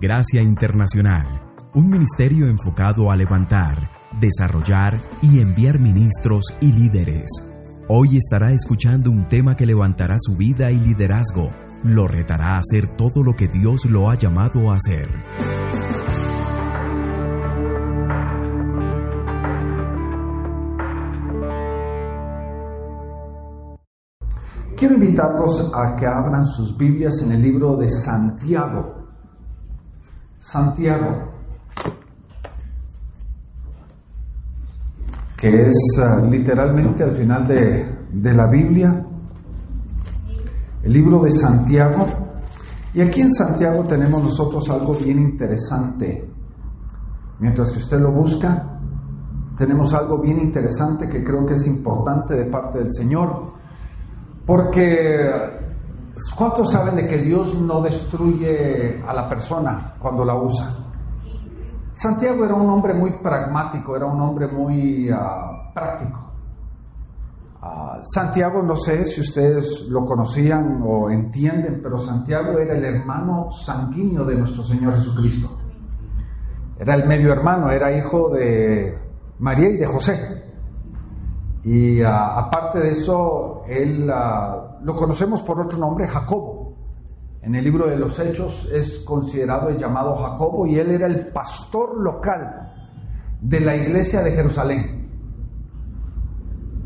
[0.00, 1.26] Gracia Internacional,
[1.74, 3.90] un ministerio enfocado a levantar,
[4.20, 7.28] desarrollar y enviar ministros y líderes.
[7.88, 11.50] Hoy estará escuchando un tema que levantará su vida y liderazgo,
[11.82, 15.08] lo retará a hacer todo lo que Dios lo ha llamado a hacer.
[24.76, 28.97] Quiero invitarlos a que abran sus Biblias en el libro de Santiago.
[30.50, 31.28] Santiago,
[35.36, 39.04] que es uh, literalmente al final de, de la Biblia,
[40.82, 42.06] el libro de Santiago.
[42.94, 46.26] Y aquí en Santiago tenemos nosotros algo bien interesante.
[47.40, 48.80] Mientras que usted lo busca,
[49.58, 53.52] tenemos algo bien interesante que creo que es importante de parte del Señor.
[54.46, 55.57] Porque,
[56.34, 60.68] ¿cuántos saben de que Dios no destruye a la persona cuando la usa?
[61.92, 66.32] Santiago era un hombre muy pragmático, era un hombre muy uh, práctico.
[67.60, 73.50] Uh, Santiago, no sé si ustedes lo conocían o entienden, pero Santiago era el hermano
[73.50, 75.58] sanguíneo de nuestro Señor Jesucristo.
[76.78, 78.96] Era el medio hermano, era hijo de
[79.40, 80.44] María y de José.
[81.64, 86.76] Y uh, aparte de eso, él lo conocemos por otro nombre, Jacobo.
[87.42, 91.28] En el libro de los Hechos es considerado el llamado Jacobo y él era el
[91.28, 92.72] pastor local
[93.40, 95.08] de la iglesia de Jerusalén.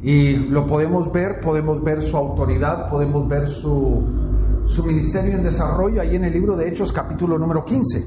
[0.02, 4.02] Y lo podemos ver, podemos ver su autoridad, podemos ver su,
[4.64, 8.06] su ministerio en desarrollo ahí en el libro de Hechos capítulo número 15,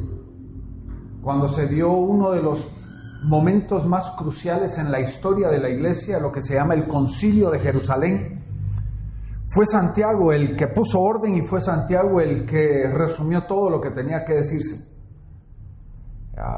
[1.21, 2.69] cuando se dio uno de los
[3.23, 7.49] momentos más cruciales en la historia de la iglesia, lo que se llama el concilio
[7.49, 8.44] de Jerusalén.
[9.47, 13.91] Fue Santiago el que puso orden y fue Santiago el que resumió todo lo que
[13.91, 14.95] tenía que decirse.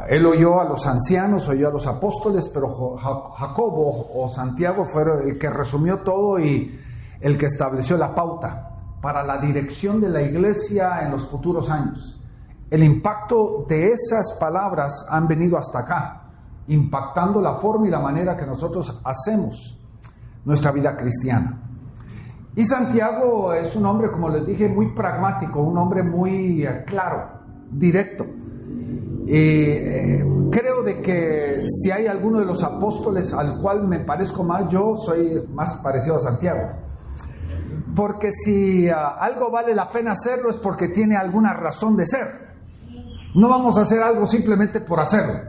[0.09, 5.37] Él oyó a los ancianos, oyó a los apóstoles, pero Jacobo o Santiago fue el
[5.37, 6.79] que resumió todo y
[7.19, 8.69] el que estableció la pauta
[9.01, 12.19] para la dirección de la iglesia en los futuros años.
[12.71, 16.23] El impacto de esas palabras han venido hasta acá
[16.67, 19.79] impactando la forma y la manera que nosotros hacemos
[20.43, 21.66] nuestra vida cristiana.
[22.57, 27.29] Y Santiago es un hombre, como les dije, muy pragmático, un hombre muy eh, claro,
[27.69, 28.25] directo.
[29.27, 34.67] Eh, creo de que si hay alguno de los apóstoles al cual me parezco más,
[34.69, 36.71] yo soy más parecido a Santiago.
[37.95, 42.55] Porque si uh, algo vale la pena hacerlo es porque tiene alguna razón de ser.
[43.35, 45.41] No vamos a hacer algo simplemente por hacerlo.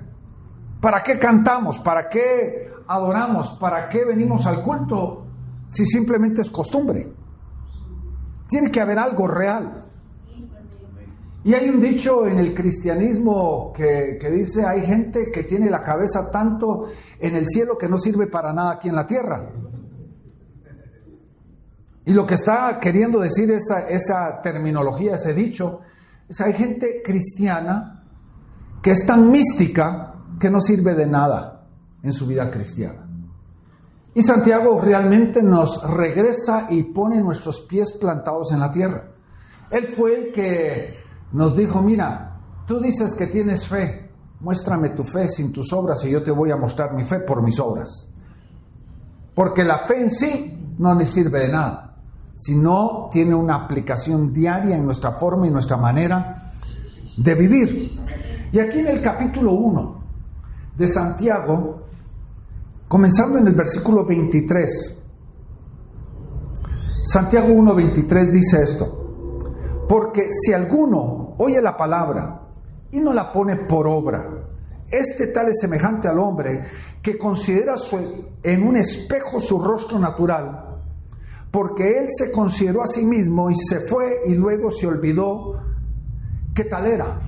[0.79, 1.79] ¿Para qué cantamos?
[1.79, 3.53] ¿Para qué adoramos?
[3.59, 5.28] ¿Para qué venimos al culto
[5.71, 7.13] si simplemente es costumbre?
[8.49, 9.85] Tiene que haber algo real.
[11.45, 15.83] Y hay un dicho en el cristianismo que, que, dice, hay gente que tiene la
[15.83, 19.51] cabeza tanto en el cielo que no sirve para nada aquí en la tierra.
[22.05, 25.81] Y lo que está queriendo decir esa, esa terminología, ese dicho,
[26.29, 28.05] es hay gente cristiana
[28.83, 31.67] que es tan mística que no sirve de nada
[32.03, 33.08] en su vida cristiana.
[34.19, 39.13] Y Santiago realmente nos regresa y pone nuestros pies plantados en la tierra.
[39.71, 40.99] Él fue el que
[41.31, 42.37] nos dijo, mira,
[42.67, 46.51] tú dices que tienes fe, muéstrame tu fe sin tus obras y yo te voy
[46.51, 48.09] a mostrar mi fe por mis obras.
[49.37, 51.99] Porque la fe en sí no le sirve de nada,
[52.35, 56.55] sino tiene una aplicación diaria en nuestra forma y nuestra manera
[57.17, 58.01] de vivir.
[58.51, 60.03] Y aquí en el capítulo 1,
[60.77, 61.88] de Santiago,
[62.89, 64.97] comenzando en el versículo 23.
[67.05, 72.49] Santiago 1.23 dice esto, porque si alguno oye la palabra
[72.91, 74.49] y no la pone por obra,
[74.91, 76.65] este tal es semejante al hombre
[77.03, 77.75] que considera
[78.43, 80.81] en un espejo su rostro natural,
[81.51, 85.63] porque él se consideró a sí mismo y se fue y luego se olvidó
[86.55, 87.21] qué tal era.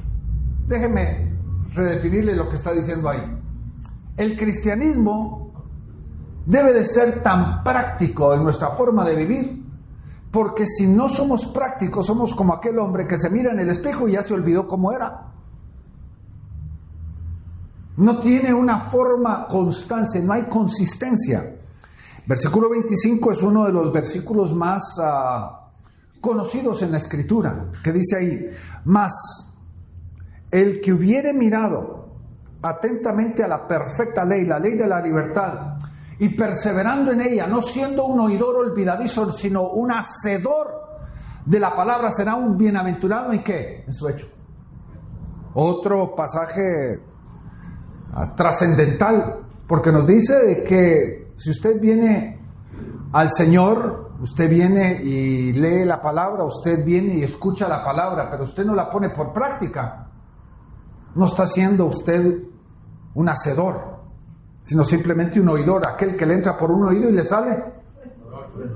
[0.67, 1.39] Déjeme
[1.75, 3.23] redefinirle lo que está diciendo ahí.
[4.17, 5.40] El cristianismo
[6.47, 9.65] debe de ser tan práctico en nuestra forma de vivir,
[10.31, 14.09] porque si no somos prácticos, somos como aquel hombre que se mira en el espejo
[14.09, 15.27] y ya se olvidó cómo era.
[17.97, 21.57] No tiene una forma constante, no hay consistencia.
[22.27, 28.17] Versículo 25 es uno de los versículos más uh, conocidos en la escritura, que dice
[28.17, 28.47] ahí,
[28.85, 29.13] más
[30.51, 32.09] el que hubiere mirado
[32.63, 35.79] atentamente a la perfecta ley, la ley de la libertad,
[36.21, 40.69] y perseverando en ella, no siendo un oidor olvidadizo, sino un hacedor
[41.47, 43.85] de la palabra, será un bienaventurado y qué?
[43.87, 44.27] En su hecho.
[45.55, 47.01] Otro pasaje
[48.13, 52.39] ah, trascendental, porque nos dice que si usted viene
[53.13, 58.45] al Señor, usted viene y lee la palabra, usted viene y escucha la palabra, pero
[58.45, 60.07] usted no la pone por práctica.
[61.15, 62.43] No está siendo usted
[63.15, 63.90] un hacedor,
[64.63, 67.65] sino simplemente un oidor, aquel que le entra por un oído y le sale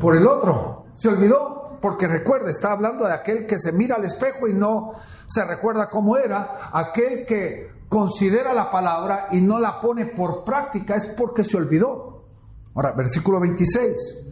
[0.00, 0.86] por el otro.
[0.94, 1.78] ¿Se olvidó?
[1.80, 4.92] Porque recuerda, está hablando de aquel que se mira al espejo y no
[5.26, 10.96] se recuerda cómo era, aquel que considera la palabra y no la pone por práctica
[10.96, 12.24] es porque se olvidó.
[12.74, 14.24] Ahora, versículo 26.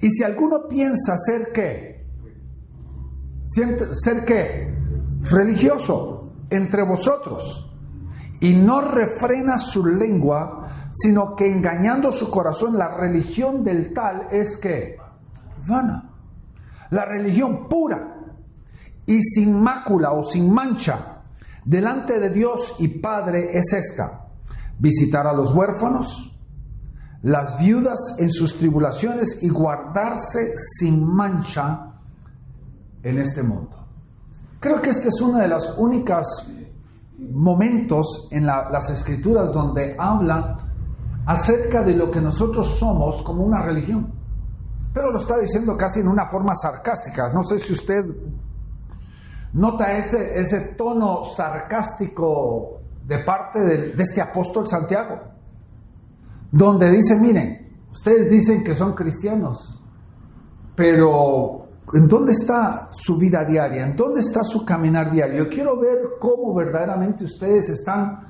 [0.00, 2.06] Y si alguno piensa ser qué,
[3.44, 4.74] ser qué,
[5.30, 7.65] religioso entre vosotros,
[8.40, 14.56] y no refrena su lengua, sino que engañando su corazón, la religión del tal es
[14.58, 14.96] que
[15.68, 16.10] vana.
[16.90, 18.14] La religión pura
[19.06, 21.16] y sin mácula o sin mancha
[21.66, 24.28] delante de Dios y Padre es esta,
[24.78, 26.32] visitar a los huérfanos,
[27.22, 31.94] las viudas en sus tribulaciones y guardarse sin mancha
[33.02, 33.84] en este mundo.
[34.60, 36.46] Creo que esta es una de las únicas
[37.18, 40.58] momentos en las escrituras donde habla
[41.26, 44.12] acerca de lo que nosotros somos como una religión.
[44.92, 47.32] Pero lo está diciendo casi en una forma sarcástica.
[47.32, 48.04] No sé si usted
[49.52, 55.20] nota ese, ese tono sarcástico de parte de, de este apóstol Santiago,
[56.50, 59.80] donde dice, miren, ustedes dicen que son cristianos,
[60.74, 63.84] pero ¿En dónde está su vida diaria?
[63.84, 65.44] ¿En dónde está su caminar diario?
[65.44, 68.26] Yo quiero ver cómo verdaderamente ustedes están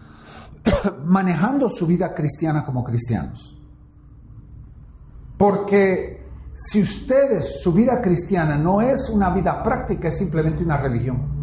[1.05, 3.59] manejando su vida cristiana como cristianos.
[5.39, 11.37] Porque si ustedes, su vida cristiana no es una vida práctica, es simplemente una religión.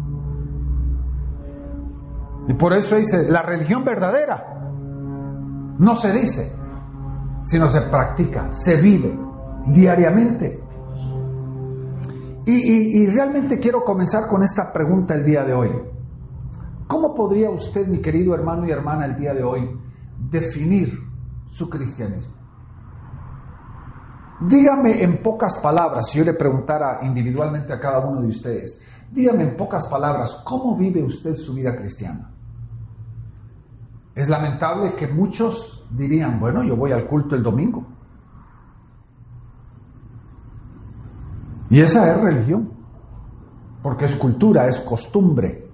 [2.48, 4.54] Y por eso dice, la religión verdadera
[5.78, 6.52] no se dice,
[7.42, 9.16] sino se practica, se vive
[9.68, 10.63] diariamente.
[12.46, 15.70] Y, realmente quiero comenzar con esta pregunta el día de hoy.
[16.86, 19.70] ¿Cómo podría usted, mi querido hermano y hermana, el día de hoy
[20.30, 20.98] definir
[21.48, 22.34] su cristianismo?
[24.42, 29.44] Dígame en pocas palabras, si yo le preguntara individualmente a cada uno de ustedes, dígame
[29.44, 32.30] en pocas palabras, ¿cómo vive usted su vida cristiana?
[34.14, 37.93] Es lamentable que muchos dirían, bueno, yo voy al culto el domingo.
[41.74, 42.70] Y esa es religión,
[43.82, 45.66] porque es cultura, es costumbre.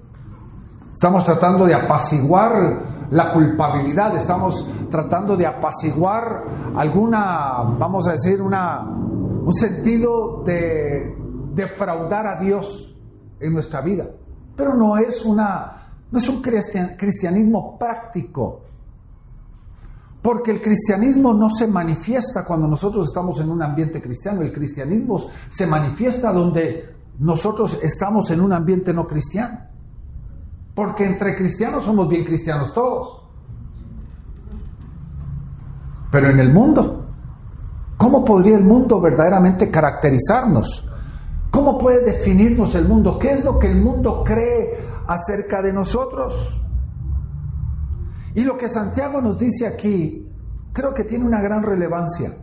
[0.90, 6.44] Estamos tratando de apaciguar la culpabilidad, estamos tratando de apaciguar
[6.74, 11.18] alguna, vamos a decir, una, un sentido de
[11.52, 12.96] defraudar a Dios
[13.38, 14.08] en nuestra vida.
[14.56, 18.62] Pero no es, una, no es un cristianismo práctico,
[20.22, 25.26] porque el cristianismo no se manifiesta cuando nosotros estamos en un ambiente cristiano, el cristianismo
[25.48, 29.60] se manifiesta donde nosotros estamos en un ambiente no cristiano.
[30.74, 33.22] Porque entre cristianos somos bien cristianos todos.
[36.10, 37.06] Pero en el mundo,
[37.96, 40.86] ¿cómo podría el mundo verdaderamente caracterizarnos?
[41.50, 43.18] ¿Cómo puede definirnos el mundo?
[43.18, 46.60] ¿Qué es lo que el mundo cree acerca de nosotros?
[48.34, 50.28] Y lo que Santiago nos dice aquí,
[50.72, 52.36] creo que tiene una gran relevancia,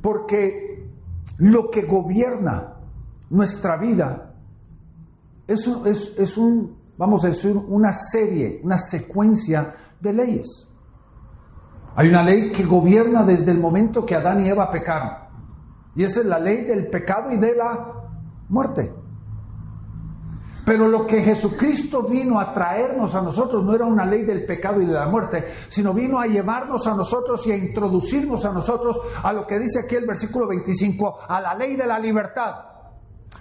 [0.00, 0.88] porque
[1.38, 2.74] lo que gobierna
[3.30, 4.34] nuestra vida
[5.46, 10.68] es un, es, un, vamos a decir, una serie, una secuencia de leyes.
[11.94, 15.10] Hay una ley que gobierna desde el momento que Adán y Eva pecaron.
[15.94, 17.92] Y esa es la ley del pecado y de la
[18.48, 18.92] muerte.
[20.66, 24.82] Pero lo que Jesucristo vino a traernos a nosotros no era una ley del pecado
[24.82, 28.98] y de la muerte, sino vino a llevarnos a nosotros y a introducirnos a nosotros
[29.22, 32.52] a lo que dice aquí el versículo 25, a la ley de la libertad.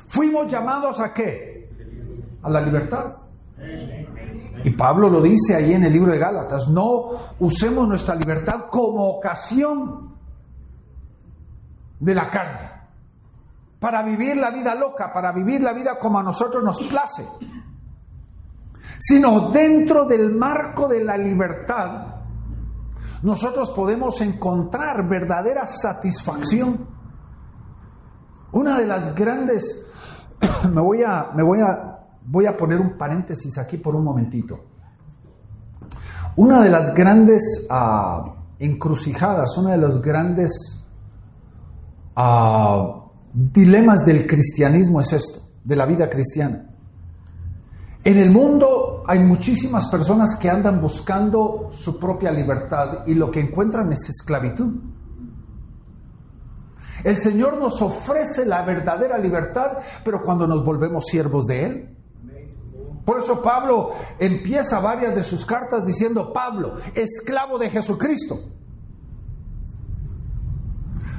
[0.10, 1.68] Fuimos llamados a qué?
[2.44, 3.16] A la libertad.
[4.64, 9.04] Y Pablo lo dice ahí en el libro de Gálatas, no usemos nuestra libertad como
[9.04, 10.14] ocasión
[12.00, 12.75] de la carne
[13.86, 17.24] para vivir la vida loca, para vivir la vida como a nosotros nos place,
[18.98, 22.16] sino dentro del marco de la libertad,
[23.22, 26.88] nosotros podemos encontrar verdadera satisfacción.
[28.54, 29.86] Una de las grandes,
[30.74, 34.62] me voy a, me voy a, voy a poner un paréntesis aquí por un momentito.
[36.38, 40.52] Una de las grandes uh, encrucijadas, una de los grandes
[42.18, 43.05] uh,
[43.36, 46.70] dilemas del cristianismo es esto, de la vida cristiana.
[48.04, 53.42] En el mundo hay muchísimas personas que andan buscando su propia libertad y lo que
[53.42, 54.76] encuentran es esclavitud.
[57.04, 61.90] El Señor nos ofrece la verdadera libertad, pero cuando nos volvemos siervos de Él.
[63.04, 68.40] Por eso Pablo empieza varias de sus cartas diciendo, Pablo, esclavo de Jesucristo.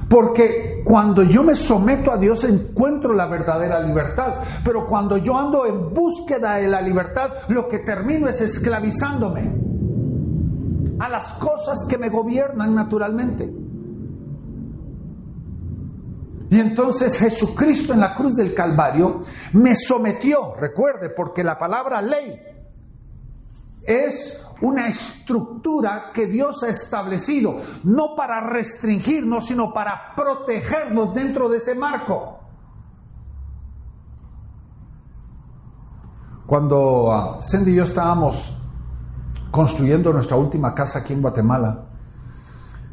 [0.09, 4.35] Porque cuando yo me someto a Dios encuentro la verdadera libertad.
[4.63, 9.53] Pero cuando yo ando en búsqueda de la libertad, lo que termino es esclavizándome
[10.99, 13.51] a las cosas que me gobiernan naturalmente.
[16.49, 19.21] Y entonces Jesucristo en la cruz del Calvario
[19.53, 22.41] me sometió, recuerde, porque la palabra ley
[23.83, 31.57] es una estructura que Dios ha establecido, no para restringirnos, sino para protegernos dentro de
[31.57, 32.39] ese marco.
[36.45, 38.57] Cuando uh, Cindy y yo estábamos
[39.51, 41.83] construyendo nuestra última casa aquí en Guatemala,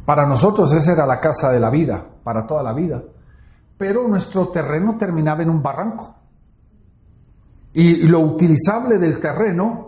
[0.04, 3.02] para nosotros esa era la casa de la vida, para toda la vida,
[3.78, 6.16] pero nuestro terreno terminaba en un barranco.
[7.73, 9.84] Y lo utilizable del terreno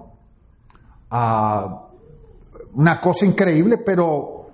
[1.11, 4.51] una cosa increíble, pero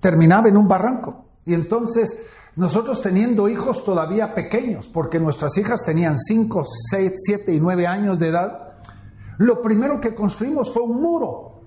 [0.00, 1.24] terminaba en un barranco.
[1.44, 2.22] Y entonces
[2.56, 8.18] nosotros teniendo hijos todavía pequeños, porque nuestras hijas tenían 5, 6, 7 y 9 años
[8.18, 8.74] de edad,
[9.38, 11.62] lo primero que construimos fue un muro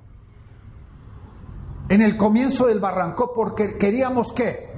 [1.90, 4.74] en el comienzo del barranco porque queríamos que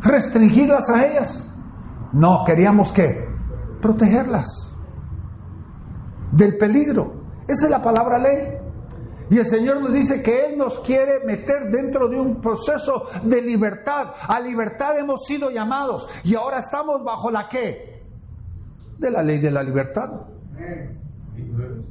[0.00, 1.46] restringirlas a ellas.
[2.12, 3.28] No, queríamos que
[3.80, 4.74] protegerlas
[6.32, 7.19] del peligro.
[7.50, 8.58] Esa es la palabra ley.
[9.28, 13.42] Y el Señor nos dice que Él nos quiere meter dentro de un proceso de
[13.42, 14.08] libertad.
[14.28, 18.04] A libertad hemos sido llamados y ahora estamos bajo la qué?
[18.98, 20.10] De la ley de la libertad.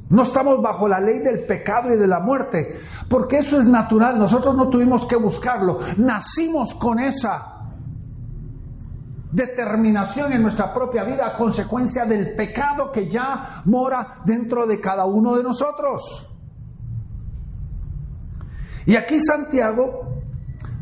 [0.08, 2.76] No estamos bajo la ley del pecado y de la muerte,
[3.08, 7.59] porque eso es natural, nosotros no tuvimos que buscarlo, nacimos con esa
[9.32, 15.04] determinación en nuestra propia vida a consecuencia del pecado que ya mora dentro de cada
[15.06, 16.28] uno de nosotros.
[18.86, 20.22] Y aquí Santiago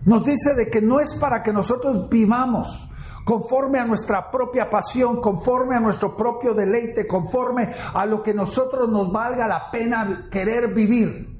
[0.04, 2.88] nos dice de que no es para que nosotros vivamos
[3.24, 8.88] conforme a nuestra propia pasión, conforme a nuestro propio deleite, conforme a lo que nosotros
[8.88, 11.38] nos valga la pena querer vivir,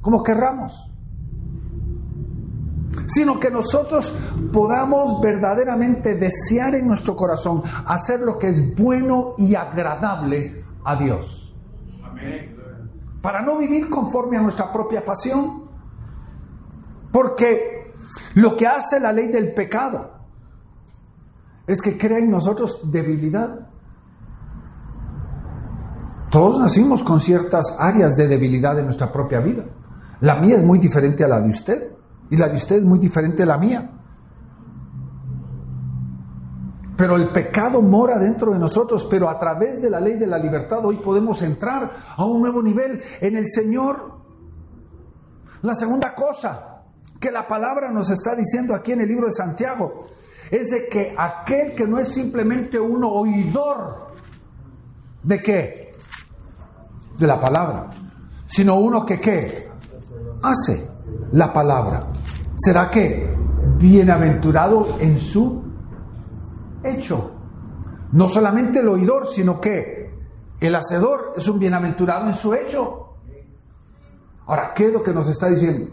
[0.00, 0.90] como querramos
[3.08, 4.14] sino que nosotros
[4.52, 11.54] podamos verdaderamente desear en nuestro corazón hacer lo que es bueno y agradable a Dios.
[13.22, 15.68] Para no vivir conforme a nuestra propia pasión.
[17.10, 17.92] Porque
[18.34, 20.12] lo que hace la ley del pecado
[21.66, 23.68] es que crea en nosotros debilidad.
[26.30, 29.64] Todos nacimos con ciertas áreas de debilidad en nuestra propia vida.
[30.20, 31.97] La mía es muy diferente a la de usted.
[32.30, 33.90] Y la de usted es muy diferente a la mía.
[36.96, 40.36] Pero el pecado mora dentro de nosotros, pero a través de la ley de la
[40.36, 44.18] libertad hoy podemos entrar a un nuevo nivel en el Señor.
[45.62, 46.82] La segunda cosa
[47.20, 50.06] que la palabra nos está diciendo aquí en el libro de Santiago
[50.50, 54.08] es de que aquel que no es simplemente un oidor
[55.22, 55.92] de qué?
[57.16, 57.90] De la palabra,
[58.46, 59.68] sino uno que qué?
[60.42, 60.88] Hace
[61.32, 62.06] la palabra.
[62.58, 63.36] ¿Será que
[63.78, 65.62] bienaventurado en su
[66.82, 67.30] hecho?
[68.10, 70.12] No solamente el oidor, sino que
[70.58, 73.14] el hacedor es un bienaventurado en su hecho.
[74.46, 75.92] Ahora, ¿qué es lo que nos está diciendo?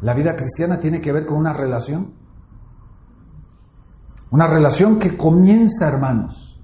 [0.00, 2.14] La vida cristiana tiene que ver con una relación.
[4.30, 6.60] Una relación que comienza, hermanos,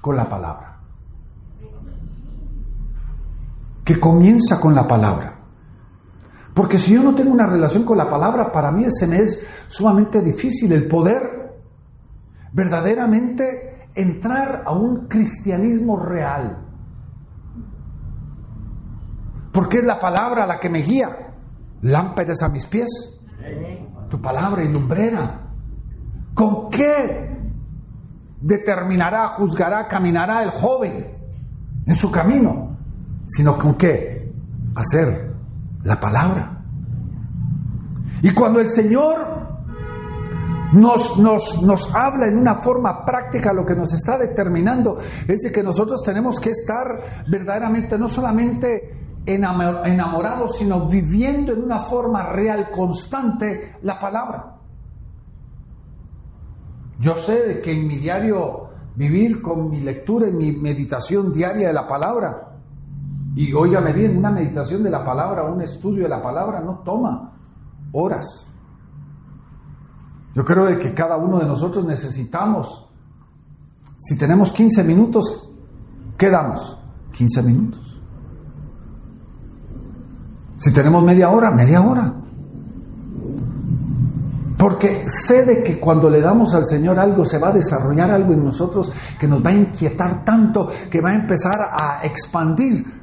[0.00, 0.80] con la palabra.
[3.84, 5.41] Que comienza con la palabra.
[6.54, 9.42] Porque si yo no tengo una relación con la palabra, para mí se me es
[9.68, 11.52] sumamente difícil el poder
[12.52, 16.58] verdaderamente entrar a un cristianismo real.
[19.50, 21.34] Porque es la palabra la que me guía.
[21.82, 22.88] Lámparas a mis pies.
[24.10, 25.48] Tu palabra y lumbrera.
[26.34, 27.34] ¿Con qué
[28.40, 31.16] determinará, juzgará, caminará el joven
[31.86, 32.76] en su camino?
[33.26, 34.32] Sino con qué
[34.74, 35.31] hacer
[35.84, 36.64] la palabra.
[38.22, 39.16] Y cuando el Señor
[40.72, 45.52] nos, nos, nos, habla en una forma práctica, lo que nos está determinando es de
[45.52, 52.70] que nosotros tenemos que estar verdaderamente no solamente enamorados, sino viviendo en una forma real,
[52.70, 54.56] constante, la palabra.
[56.98, 61.72] Yo sé que en mi diario vivir con mi lectura y mi meditación diaria de
[61.72, 62.51] la palabra.
[63.34, 67.32] Y óigame bien, una meditación de la palabra, un estudio de la palabra no toma
[67.92, 68.48] horas.
[70.34, 72.88] Yo creo de que cada uno de nosotros necesitamos,
[73.96, 75.48] si tenemos 15 minutos,
[76.16, 76.78] ¿qué damos?
[77.12, 78.00] 15 minutos.
[80.58, 82.14] Si tenemos media hora, media hora.
[84.58, 88.32] Porque sé de que cuando le damos al Señor algo, se va a desarrollar algo
[88.32, 93.01] en nosotros que nos va a inquietar tanto, que va a empezar a expandir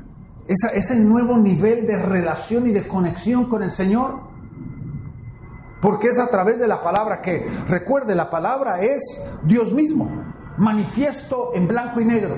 [0.49, 4.21] ese nuevo nivel de relación y de conexión con el Señor.
[5.81, 10.09] Porque es a través de la palabra que, recuerde, la palabra es Dios mismo,
[10.57, 12.35] manifiesto en blanco y negro.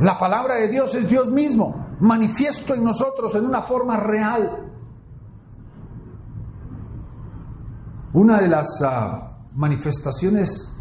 [0.00, 4.70] La palabra de Dios es Dios mismo, manifiesto en nosotros en una forma real.
[8.14, 10.71] Una de las ah, manifestaciones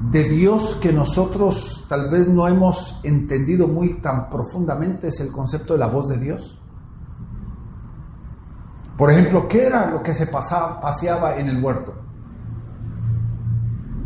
[0.00, 5.72] de Dios que nosotros tal vez no hemos entendido muy tan profundamente es el concepto
[5.72, 6.60] de la voz de Dios.
[8.96, 11.94] Por ejemplo, ¿qué era lo que se paseaba en el huerto?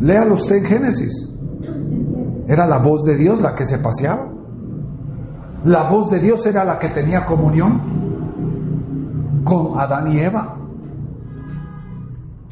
[0.00, 1.28] Léalo usted en Génesis.
[2.48, 4.26] Era la voz de Dios la que se paseaba.
[5.64, 7.80] La voz de Dios era la que tenía comunión
[9.44, 10.56] con Adán y Eva.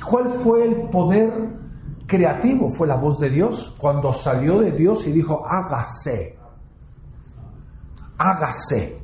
[0.09, 1.58] ¿Cuál fue el poder
[2.09, 6.37] creativo fue la voz de Dios cuando salió de Dios y dijo, hágase,
[8.17, 8.99] hágase.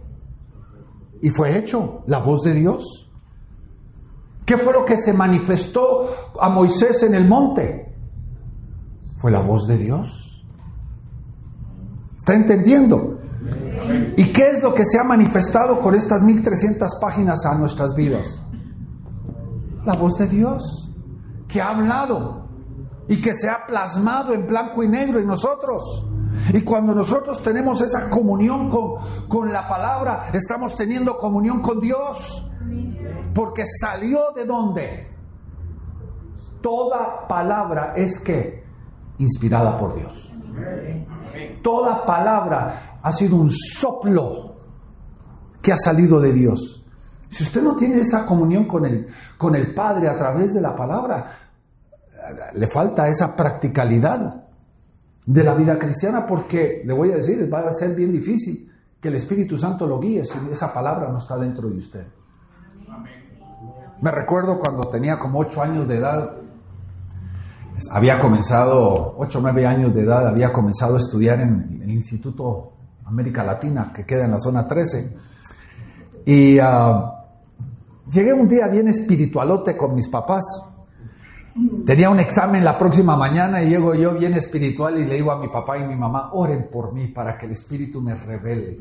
[1.21, 3.13] Y fue hecho la voz de Dios.
[4.45, 6.09] ¿Qué fue lo que se manifestó
[6.41, 7.95] a Moisés en el monte?
[9.19, 10.45] Fue la voz de Dios.
[12.17, 13.21] ¿Está entendiendo?
[14.17, 18.43] ¿Y qué es lo que se ha manifestado con estas 1300 páginas a nuestras vidas?
[19.85, 20.91] La voz de Dios,
[21.47, 22.44] que ha hablado,
[23.09, 26.07] y que se ha plasmado en blanco y negro en nosotros.
[26.53, 32.47] Y cuando nosotros tenemos esa comunión con, con la palabra, estamos teniendo comunión con Dios.
[33.35, 35.15] Porque salió de dónde?
[36.61, 38.65] Toda palabra es que
[39.19, 40.33] inspirada por Dios.
[41.63, 44.55] Toda palabra ha sido un soplo
[45.61, 46.85] que ha salido de Dios.
[47.31, 50.77] Si usted no tiene esa comunión con el, con el Padre a través de la
[50.77, 51.44] palabra,
[52.55, 54.45] le falta esa practicalidad
[55.27, 59.09] de la vida cristiana porque, le voy a decir, va a ser bien difícil que
[59.09, 62.07] el Espíritu Santo lo guíe si esa palabra no está dentro de usted.
[64.01, 66.37] Me recuerdo cuando tenía como ocho años de edad,
[67.91, 72.73] había comenzado, ocho o nueve años de edad, había comenzado a estudiar en el Instituto
[73.05, 75.17] América Latina, que queda en la zona 13.
[76.27, 77.25] Y ah,
[78.11, 80.45] llegué un día bien espiritualote con mis papás
[81.87, 85.39] Tenía un examen la próxima mañana y llego yo bien espiritual y le digo a
[85.39, 88.81] mi papá y mi mamá, oren por mí para que el Espíritu me revele,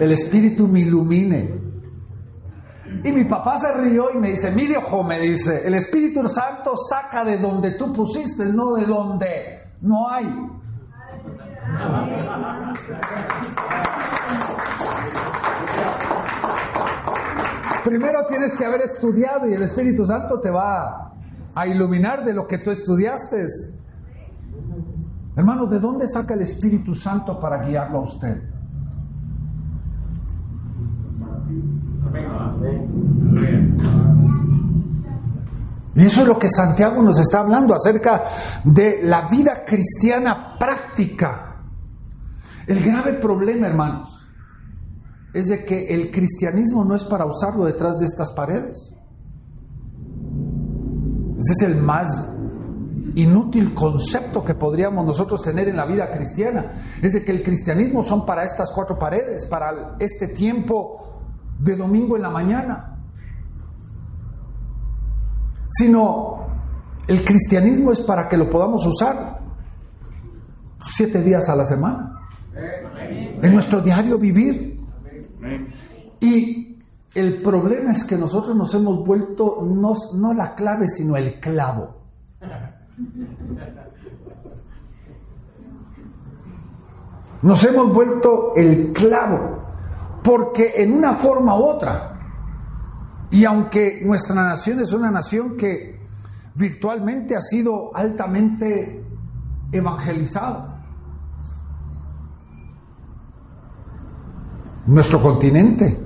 [0.00, 1.72] el Espíritu me ilumine.
[3.04, 6.76] Y mi papá se rió y me dice, mire ojo, me dice, el Espíritu Santo
[6.76, 10.26] saca de donde tú pusiste, no de donde no hay.
[17.84, 21.13] Primero tienes que haber estudiado y el Espíritu Santo te va
[21.54, 23.46] a iluminar de lo que tú estudiaste.
[25.36, 28.42] Hermano, ¿de dónde saca el Espíritu Santo para guiarlo a usted?
[35.96, 38.24] Y eso es lo que Santiago nos está hablando acerca
[38.64, 41.62] de la vida cristiana práctica.
[42.66, 44.26] El grave problema, hermanos,
[45.32, 48.93] es de que el cristianismo no es para usarlo detrás de estas paredes.
[51.44, 52.32] Ese es el más
[53.16, 56.84] inútil concepto que podríamos nosotros tener en la vida cristiana.
[57.02, 61.20] Es de que el cristianismo son para estas cuatro paredes, para este tiempo
[61.58, 62.98] de domingo en la mañana.
[65.68, 66.46] Sino
[67.06, 69.40] el cristianismo es para que lo podamos usar
[70.80, 72.20] siete días a la semana.
[73.42, 74.80] En nuestro diario vivir.
[76.20, 76.63] Y
[77.14, 82.02] el problema es que nosotros nos hemos vuelto no, la clave, sino el clavo.
[87.42, 89.64] Nos hemos vuelto el clavo,
[90.22, 92.18] porque en una forma u otra,
[93.30, 96.00] y aunque nuestra nación es una nación que
[96.54, 99.04] virtualmente ha sido altamente
[99.70, 100.84] evangelizada,
[104.86, 106.04] nuestro continente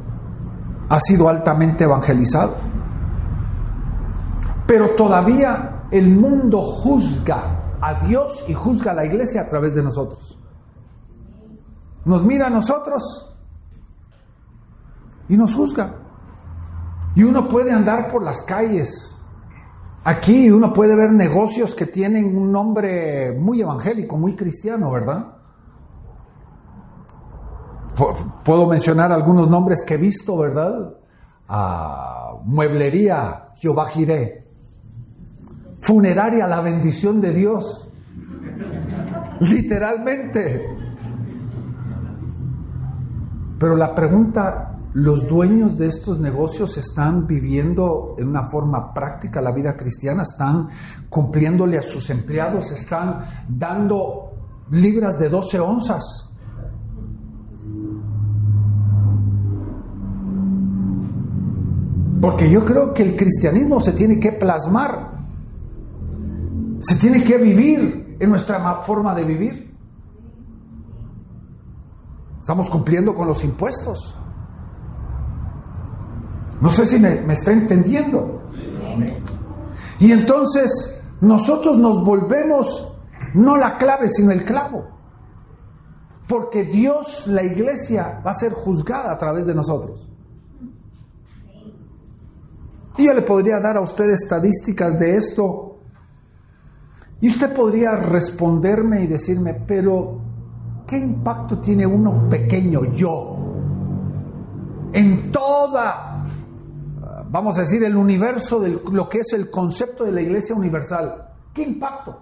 [0.89, 2.57] ha sido altamente evangelizado.
[4.67, 9.83] Pero todavía el mundo juzga a Dios y juzga a la iglesia a través de
[9.83, 10.39] nosotros.
[12.05, 13.35] Nos mira a nosotros
[15.29, 15.95] y nos juzga.
[17.15, 19.23] Y uno puede andar por las calles.
[20.05, 25.38] Aquí uno puede ver negocios que tienen un nombre muy evangélico, muy cristiano, ¿verdad?
[28.45, 30.95] Puedo mencionar algunos nombres que he visto, ¿verdad?
[32.45, 34.47] Mueblería Jehová Jiré,
[35.81, 37.93] funeraria la bendición de Dios,
[39.41, 40.77] literalmente.
[43.59, 49.51] Pero la pregunta, ¿los dueños de estos negocios están viviendo en una forma práctica la
[49.51, 50.23] vida cristiana?
[50.23, 50.69] ¿Están
[51.09, 52.71] cumpliéndole a sus empleados?
[52.71, 54.31] ¿Están dando
[54.71, 56.28] libras de 12 onzas?
[62.21, 65.13] Porque yo creo que el cristianismo se tiene que plasmar,
[66.81, 69.77] se tiene que vivir en nuestra forma de vivir.
[72.41, 74.17] Estamos cumpliendo con los impuestos.
[76.61, 78.43] No sé si me, está entendiendo.
[80.01, 82.95] Y entonces nosotros nos volvemos
[83.35, 84.87] no la clave, sino el clavo.
[86.27, 90.09] Porque Dios, la iglesia, va a ser juzgada a través de nosotros.
[92.99, 95.79] Y yo le podría dar a usted estadísticas de esto.
[97.21, 100.21] Y usted podría responderme y decirme, pero
[100.85, 103.37] ¿qué impacto tiene uno pequeño yo
[104.93, 106.25] en toda,
[107.31, 111.29] vamos a decir, el universo de lo que es el concepto de la iglesia universal?
[111.55, 112.21] ¿Qué impacto?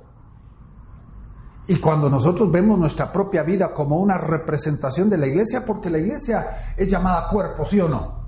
[1.68, 5.98] Y cuando nosotros vemos nuestra propia vida como una representación de la iglesia, porque la
[5.98, 8.26] iglesia es llamada cuerpo, ¿sí o no?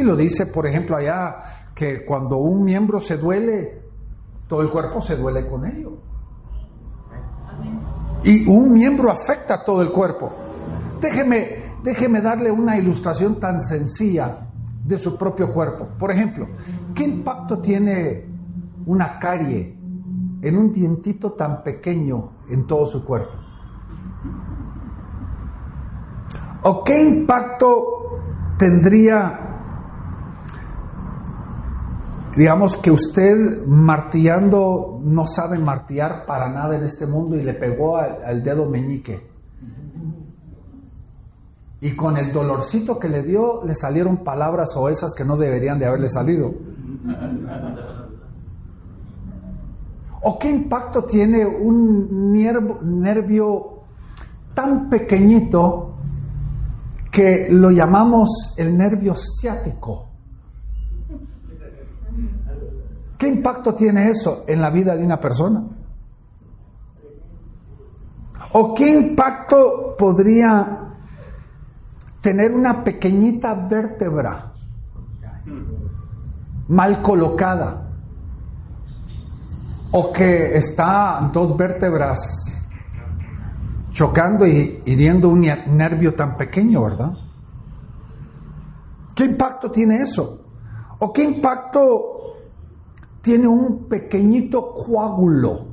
[0.00, 1.42] Y lo dice, por ejemplo, allá,
[1.74, 3.82] que cuando un miembro se duele,
[4.48, 5.98] todo el cuerpo se duele con ello.
[8.24, 10.32] Y un miembro afecta a todo el cuerpo.
[11.02, 14.48] Déjeme, déjeme darle una ilustración tan sencilla
[14.82, 15.88] de su propio cuerpo.
[15.98, 16.48] Por ejemplo,
[16.94, 18.24] ¿qué impacto tiene
[18.86, 19.76] una carie
[20.40, 23.34] en un dientito tan pequeño en todo su cuerpo?
[26.62, 28.20] ¿O qué impacto
[28.58, 29.49] tendría
[32.36, 37.96] digamos que usted martillando no sabe martillar para nada en este mundo y le pegó
[37.96, 39.28] al, dedo meñique.
[41.80, 45.78] Y con el dolorcito que le dio, le salieron palabras o esas que no deberían
[45.78, 46.52] de haberle salido.
[50.22, 52.32] ¿O qué impacto tiene un
[53.00, 53.80] nervio
[54.54, 55.94] tan pequeñito
[57.10, 60.09] que lo llamamos el nervio ciático?
[63.20, 65.62] ¿Qué impacto tiene eso en la vida de una persona?
[68.52, 70.94] ¿O qué impacto podría
[72.22, 74.54] tener una pequeñita vértebra
[76.68, 77.90] mal colocada?
[79.92, 82.20] ¿O que está dos vértebras
[83.90, 87.12] chocando y hiriendo un nervio tan pequeño, verdad?
[89.14, 90.40] ¿Qué impacto tiene eso?
[91.00, 92.19] ¿O qué impacto
[93.22, 95.66] tiene un pequeñito coágulo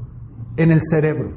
[0.56, 1.32] en el cerebro.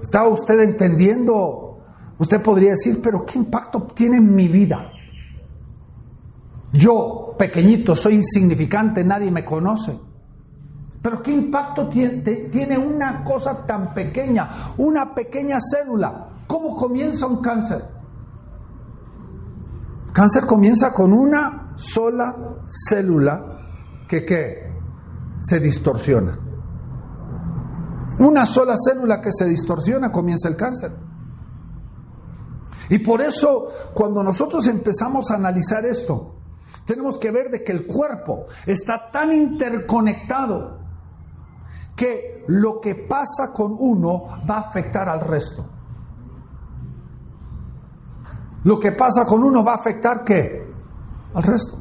[0.00, 1.78] ¿Está usted entendiendo?
[2.18, 4.90] Usted podría decir, pero ¿qué impacto tiene en mi vida?
[6.72, 9.98] Yo, pequeñito, soy insignificante, nadie me conoce.
[11.02, 16.28] Pero ¿qué impacto tiene, una cosa tan pequeña, una pequeña célula?
[16.46, 17.82] ¿Cómo comienza un cáncer?
[20.12, 24.72] Cáncer comienza con una sola célula que
[25.40, 26.38] se distorsiona.
[28.18, 30.92] Una sola célula que se distorsiona comienza el cáncer.
[32.90, 36.34] Y por eso cuando nosotros empezamos a analizar esto,
[36.84, 40.80] tenemos que ver de que el cuerpo está tan interconectado
[41.94, 45.64] que lo que pasa con uno va a afectar al resto.
[48.64, 50.70] Lo que pasa con uno va a afectar qué?
[51.34, 51.79] al resto.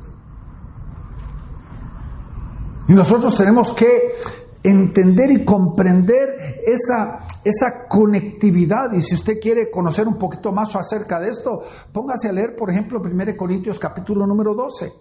[2.90, 4.16] Y nosotros tenemos que
[4.64, 8.92] entender y comprender esa, esa conectividad.
[8.94, 11.62] Y si usted quiere conocer un poquito más acerca de esto,
[11.94, 14.92] póngase a leer, por ejemplo, 1 Corintios capítulo número 12,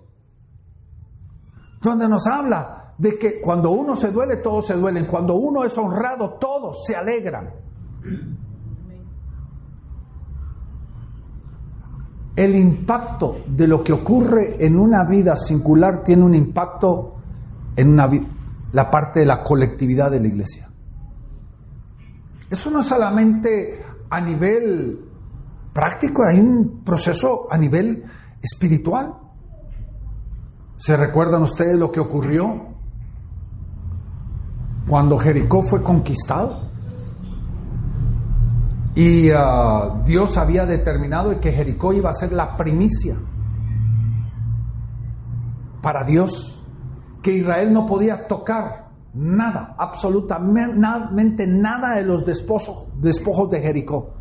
[1.81, 5.07] donde nos habla de que cuando uno se duele, todos se duelen.
[5.07, 7.55] Cuando uno es honrado, todos se alegran.
[12.37, 17.18] el impacto de lo que ocurre en una vida singular tiene un impacto
[17.79, 18.11] en una,
[18.73, 20.69] la parte de la colectividad de la iglesia.
[22.51, 25.09] Eso no solamente a nivel
[25.73, 28.05] práctico, hay un proceso a nivel
[28.43, 29.15] espiritual.
[30.75, 32.75] ¿Se recuerdan ustedes lo que ocurrió
[34.89, 36.69] cuando Jericó fue conquistado?
[38.97, 43.17] Y ah, Dios había determinado que Jericó iba a ser la primicia
[45.81, 46.58] para Dios,
[47.29, 54.15] que Israel no podía tocar nada, absolutamente nada de los despojos, de Jericó.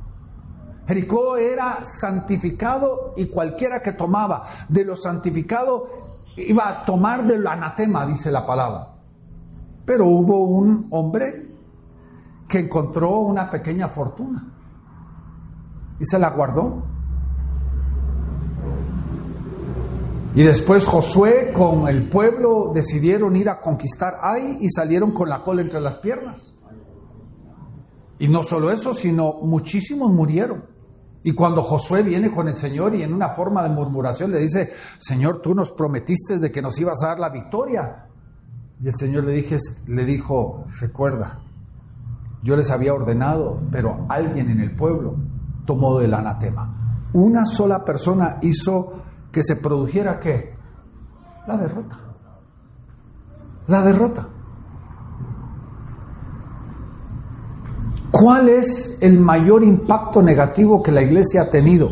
[0.85, 5.87] Jericó era santificado y cualquiera que tomaba de lo santificado
[6.35, 8.89] iba a tomar del anatema, dice la palabra.
[9.85, 11.55] Pero hubo un hombre
[12.45, 14.51] que encontró una pequeña fortuna
[15.97, 16.83] y se la guardó.
[20.37, 25.41] Y después Josué con el pueblo decidieron ir a conquistar Ai y salieron con la
[25.41, 26.53] cola entre las piernas.
[28.19, 30.63] Y no solo eso, sino muchísimos murieron.
[31.23, 34.73] Y cuando Josué viene con el Señor y en una forma de murmuración le dice,
[34.99, 38.05] Señor, tú nos prometiste de que nos ibas a dar la victoria.
[38.79, 39.43] Y el Señor le,
[39.87, 41.39] le dijo, recuerda,
[42.43, 45.15] yo les había ordenado, pero alguien en el pueblo
[45.65, 47.07] tomó del anatema.
[47.13, 50.55] Una sola persona hizo que se produjera qué?
[51.47, 51.99] La derrota.
[53.67, 54.27] La derrota.
[58.11, 61.89] ¿Cuál es el mayor impacto negativo que la iglesia ha tenido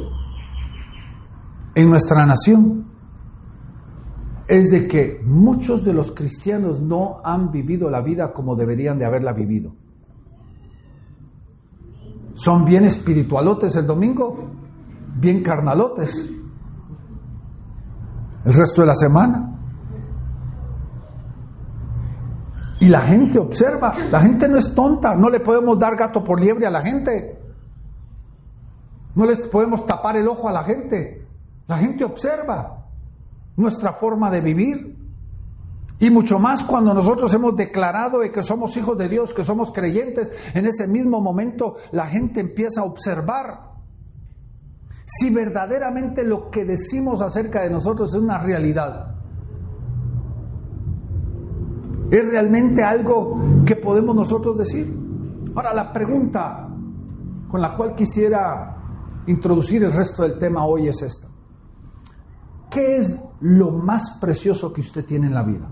[1.75, 2.85] en nuestra nación?
[4.47, 9.05] Es de que muchos de los cristianos no han vivido la vida como deberían de
[9.05, 9.75] haberla vivido.
[12.35, 14.51] Son bien espiritualotes el domingo,
[15.17, 16.34] bien carnalotes
[18.45, 19.51] el resto de la semana.
[22.79, 26.39] Y la gente observa, la gente no es tonta, no le podemos dar gato por
[26.39, 27.39] liebre a la gente.
[29.15, 31.25] No les podemos tapar el ojo a la gente.
[31.67, 32.85] La gente observa
[33.55, 34.95] nuestra forma de vivir.
[35.97, 40.31] Y mucho más cuando nosotros hemos declarado que somos hijos de Dios, que somos creyentes,
[40.53, 43.74] en ese mismo momento la gente empieza a observar
[45.05, 49.15] si verdaderamente lo que decimos acerca de nosotros es una realidad.
[52.09, 54.95] ¿Es realmente algo que podemos nosotros decir?
[55.55, 56.67] Ahora, la pregunta
[57.49, 58.75] con la cual quisiera
[59.27, 61.27] introducir el resto del tema hoy es esta.
[62.69, 65.67] ¿Qué es lo más precioso que usted tiene en la vida?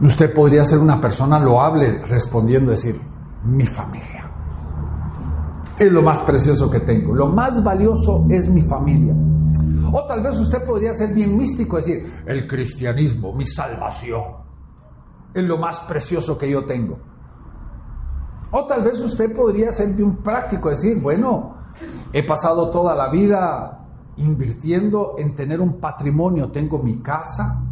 [0.00, 3.00] Usted podría ser una persona loable respondiendo, decir,
[3.44, 4.27] mi familia.
[5.78, 7.14] Es lo más precioso que tengo.
[7.14, 9.14] Lo más valioso es mi familia.
[9.92, 14.22] O tal vez usted podría ser bien místico, decir, el cristianismo, mi salvación,
[15.32, 16.98] es lo más precioso que yo tengo.
[18.50, 21.56] O tal vez usted podría ser bien práctico, decir, bueno,
[22.12, 23.86] he pasado toda la vida
[24.16, 27.62] invirtiendo en tener un patrimonio, tengo mi casa,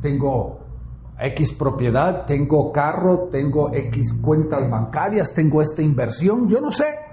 [0.00, 0.60] tengo
[1.18, 7.05] X propiedad, tengo carro, tengo X cuentas bancarias, tengo esta inversión, yo no sé.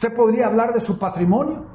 [0.00, 1.66] Usted podría hablar de su patrimonio.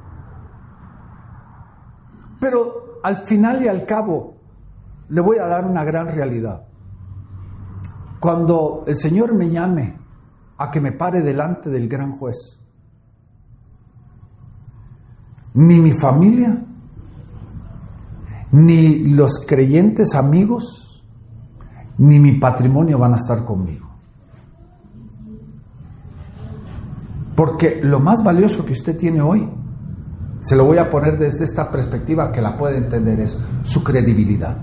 [2.40, 4.34] Pero al final y al cabo,
[5.10, 6.66] le voy a dar una gran realidad.
[8.18, 9.96] Cuando el Señor me llame
[10.58, 12.60] a que me pare delante del gran juez,
[15.54, 16.64] ni mi familia,
[18.50, 21.06] ni los creyentes amigos,
[21.98, 23.85] ni mi patrimonio van a estar conmigo.
[27.36, 29.48] Porque lo más valioso que usted tiene hoy
[30.40, 34.56] se lo voy a poner desde esta perspectiva que la puede entender, es su credibilidad.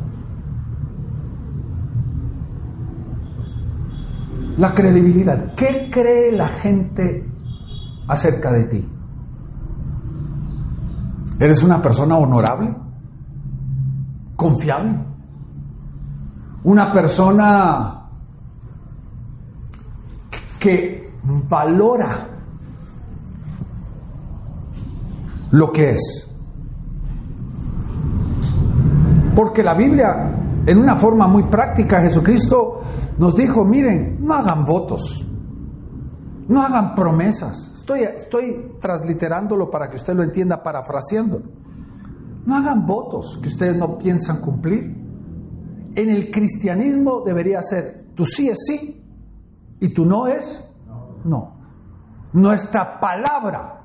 [4.57, 5.53] La credibilidad.
[5.55, 7.29] ¿Qué cree la gente
[8.07, 8.89] acerca de ti?
[11.39, 12.73] ¿Eres una persona honorable?
[14.35, 14.99] ¿Confiable?
[16.63, 18.05] ¿Una persona
[20.59, 21.11] que
[21.49, 22.32] valora
[25.53, 26.27] lo que es.
[29.35, 30.35] Porque la Biblia,
[30.65, 32.81] en una forma muy práctica, Jesucristo
[33.19, 35.23] nos dijo, miren, no hagan votos,
[36.47, 37.71] no hagan promesas.
[37.75, 41.45] Estoy, estoy transliterándolo para que usted lo entienda, parafraseándolo.
[42.45, 44.97] No hagan votos que ustedes no piensan cumplir.
[45.95, 49.05] En el cristianismo debería ser, tu sí es sí
[49.79, 50.67] y tu no es
[51.25, 51.57] no.
[52.33, 53.82] Nuestra palabra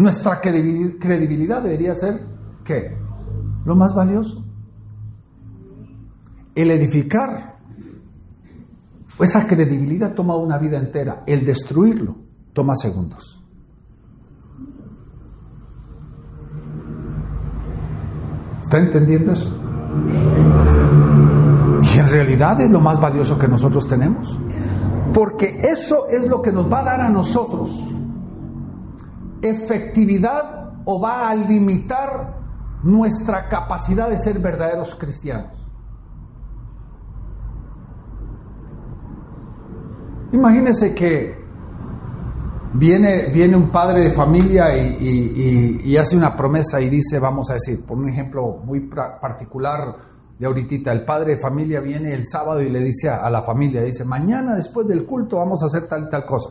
[0.00, 2.22] nuestra credibilidad debería ser
[2.64, 2.96] ¿qué?
[3.66, 4.42] lo más valioso.
[6.54, 7.58] El edificar,
[9.20, 11.22] esa credibilidad toma una vida entera.
[11.26, 12.16] El destruirlo
[12.54, 13.44] toma segundos.
[18.62, 19.54] ¿Está entendiendo eso?
[21.82, 24.38] Y en realidad es lo más valioso que nosotros tenemos.
[25.12, 27.89] Porque eso es lo que nos va a dar a nosotros
[29.42, 32.40] efectividad o va a limitar
[32.82, 35.56] nuestra capacidad de ser verdaderos cristianos.
[40.32, 41.40] Imagínense que
[42.74, 47.84] viene, viene un padre de familia y, hace una promesa y dice, vamos a decir,
[47.84, 48.88] por un ejemplo muy
[49.20, 49.96] particular
[50.38, 53.82] de ahorita, el padre de familia viene el sábado y le dice a, la familia,
[53.82, 56.50] dice, mañana después del culto vamos a hacer tal y tal cosa.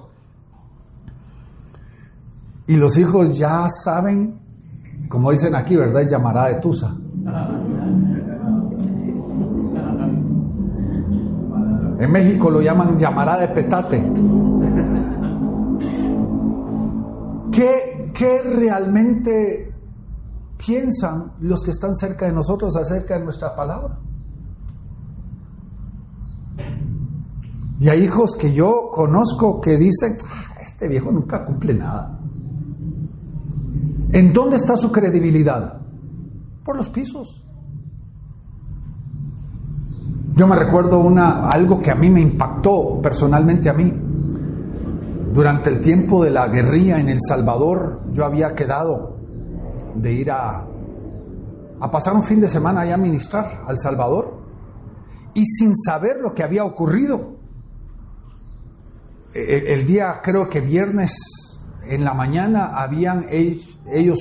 [2.70, 4.40] Y los hijos ya saben,
[5.10, 6.08] como dicen aquí, ¿verdad?
[6.08, 6.96] Llamará de Tusa.
[12.00, 14.14] En México lo llaman llamará de petate.
[17.52, 19.74] ¿Qué, ¿Qué, realmente
[20.64, 23.98] piensan los que están cerca de nosotros acerca de nuestra palabra?
[27.80, 32.19] Y hay hijos que yo conozco que dicen, ah, este viejo nunca cumple nada.
[34.12, 35.82] ¿En dónde está su credibilidad?
[36.64, 37.44] Por los pisos.
[40.36, 43.94] Yo me recuerdo una, algo que a mí me impactó personalmente a mí.
[45.34, 49.18] Durante el tiempo de la guerrilla en El Salvador, yo había quedado
[49.96, 50.66] de ir a,
[51.80, 54.40] a pasar un fin de semana allá a ministrar al Salvador.
[55.36, 57.36] Y sin saber lo que había ocurrido,
[59.34, 61.14] el, el día creo que viernes
[61.90, 64.20] en la mañana habían ellos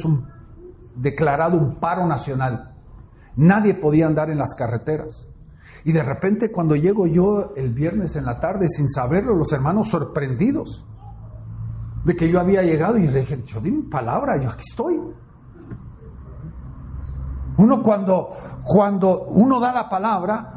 [0.97, 2.75] declarado un paro nacional.
[3.37, 5.31] Nadie podía andar en las carreteras.
[5.85, 9.89] Y de repente cuando llego yo el viernes en la tarde, sin saberlo, los hermanos
[9.89, 10.85] sorprendidos
[12.05, 15.01] de que yo había llegado y le dije, yo di mi palabra, yo aquí estoy.
[17.59, 18.31] Uno cuando,
[18.65, 20.55] cuando uno da la palabra,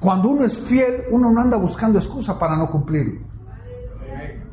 [0.00, 3.26] cuando uno es fiel, uno no anda buscando excusa para no cumplir.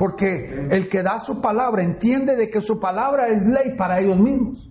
[0.03, 4.19] Porque el que da su palabra entiende de que su palabra es ley para ellos
[4.19, 4.69] mismos.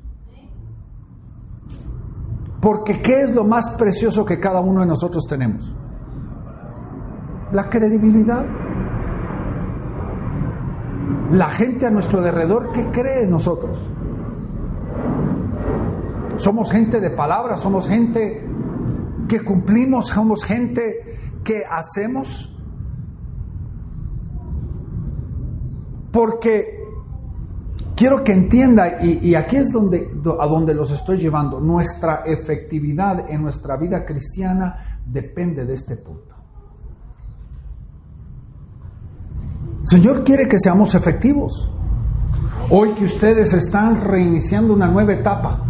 [2.60, 5.74] Porque ¿qué es lo más precioso que cada uno de nosotros tenemos?
[7.50, 8.44] La credibilidad.
[11.30, 13.90] La gente a nuestro alrededor, ¿qué cree en nosotros?
[16.36, 18.46] Somos gente de palabra, somos gente
[19.26, 22.51] que cumplimos, somos gente que hacemos
[26.12, 26.85] Porque
[27.96, 33.42] quiero que entienda, y, aquí es donde, a donde los estoy llevando, nuestra efectividad en
[33.42, 36.35] nuestra vida cristiana depende de este punto.
[39.83, 41.70] Señor quiere que seamos efectivos.
[42.70, 45.64] Hoy que ustedes están reiniciando una nueva etapa,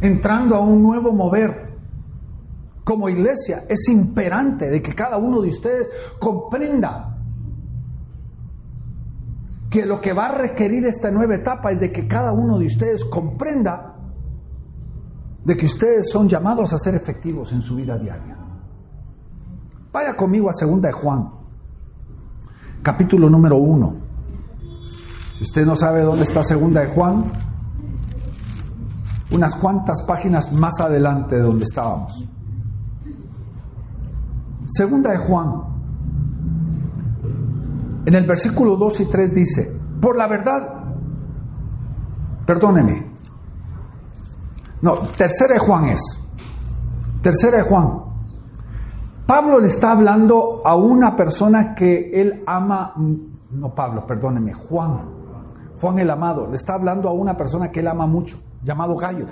[0.00, 1.70] entrando a un nuevo mover,
[2.84, 7.09] como iglesia, es imperante de que cada uno de ustedes comprenda
[9.70, 12.66] que lo que va a requerir esta nueva etapa es de que cada uno de
[12.66, 13.96] ustedes comprenda
[15.44, 18.36] de que ustedes son llamados a ser efectivos en su vida diaria.
[19.92, 21.30] Vaya conmigo a segunda de Juan,
[22.82, 23.96] capítulo número uno.
[25.36, 27.24] Si usted no sabe dónde está segunda de Juan,
[29.32, 32.26] unas cuantas páginas más adelante de donde estábamos.
[34.66, 35.69] Segunda de Juan,
[38.06, 40.84] en el versículo 2 y 3 dice, por la verdad,
[42.46, 43.10] perdóneme,
[44.82, 46.00] no, tercera de Juan es,
[47.22, 48.02] tercera de Juan,
[49.26, 52.94] Pablo le está hablando a una persona que él ama,
[53.50, 55.02] no Pablo, perdóneme, Juan,
[55.80, 59.26] Juan el amado, le está hablando a una persona que él ama mucho, llamado Gallo.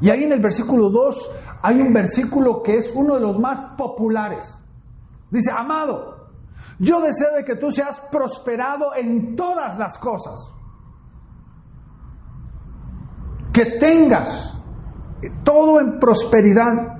[0.00, 1.30] Y ahí en el versículo 2
[1.62, 4.58] hay un versículo que es uno de los más populares.
[5.30, 6.21] Dice, amado,
[6.82, 10.36] yo deseo de que tú seas prosperado en todas las cosas.
[13.52, 14.58] Que tengas
[15.44, 16.98] todo en prosperidad.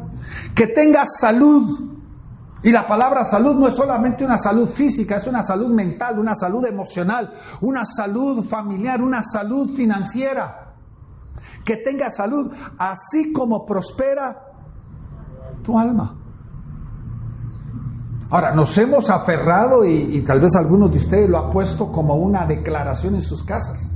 [0.55, 1.97] Que tengas salud.
[2.63, 6.37] Y la palabra salud no es solamente una salud física, es una salud mental, una
[6.37, 10.77] salud emocional, una salud familiar, una salud financiera.
[11.65, 14.47] Que tengas salud, así como prospera
[15.65, 16.22] tu alma.
[18.33, 22.47] Ahora, nos hemos aferrado y, tal vez algunos de ustedes lo ha puesto como una
[22.47, 23.95] declaración en sus casas.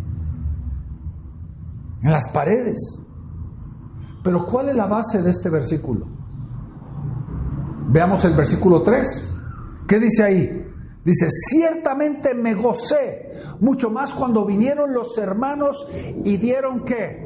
[2.02, 3.00] en las paredes.
[4.22, 6.06] Pero ¿cuál es la base de este versículo?
[7.88, 9.34] Veamos el versículo 3.
[9.88, 10.66] ¿Qué dice ahí?
[11.02, 15.88] Dice, ciertamente me gocé, mucho más cuando vinieron los hermanos
[16.24, 17.24] y dieron qué?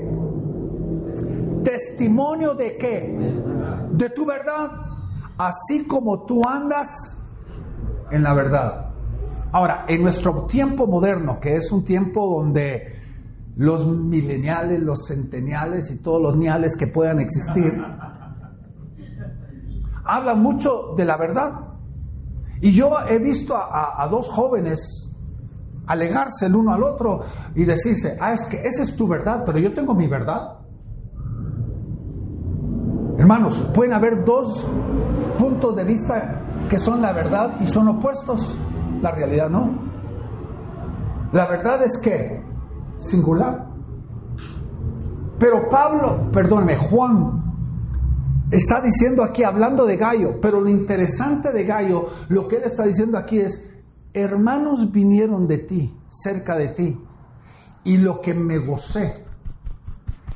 [1.64, 3.34] Testimonio de qué?
[3.94, 4.89] De tu verdad,
[5.40, 6.88] así como tú andas
[8.10, 8.90] en la verdad.
[9.52, 13.00] Ahora, en nuestro tiempo moderno, que es un tiempo donde
[13.56, 17.72] los mileniales, los centeniales y todos los niales que puedan existir,
[20.04, 21.68] hablan mucho de la verdad.
[22.60, 24.78] Y yo he visto a, dos jóvenes
[25.86, 27.24] alegarse el uno al otro
[27.54, 30.59] y decirse, ah, es que esa es tu verdad, pero yo tengo mi verdad.
[33.20, 34.66] Hermanos, pueden haber dos
[35.38, 36.40] puntos de vista
[36.70, 38.56] que son la verdad y son opuestos.
[39.02, 39.78] La realidad no.
[41.30, 42.42] La verdad es que
[42.98, 43.66] singular.
[45.38, 47.44] Pero Pablo, perdóneme, Juan
[48.50, 52.84] está diciendo aquí, hablando de Gallo, pero lo interesante de Gallo, lo que él está
[52.84, 53.70] diciendo aquí es,
[54.14, 56.98] hermanos vinieron de ti, cerca de ti,
[57.84, 59.26] y lo que me gocé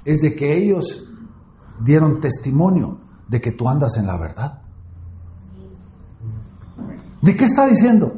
[0.04, 1.13] es de que ellos
[1.80, 2.98] dieron testimonio
[3.28, 4.62] de que tú andas en la verdad.
[7.22, 8.14] ¿De qué está diciendo?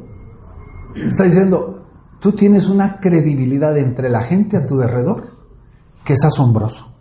[0.95, 1.85] Está diciendo,
[2.19, 5.29] tú tienes una credibilidad entre la gente a tu derredor
[6.03, 6.93] que es asombroso.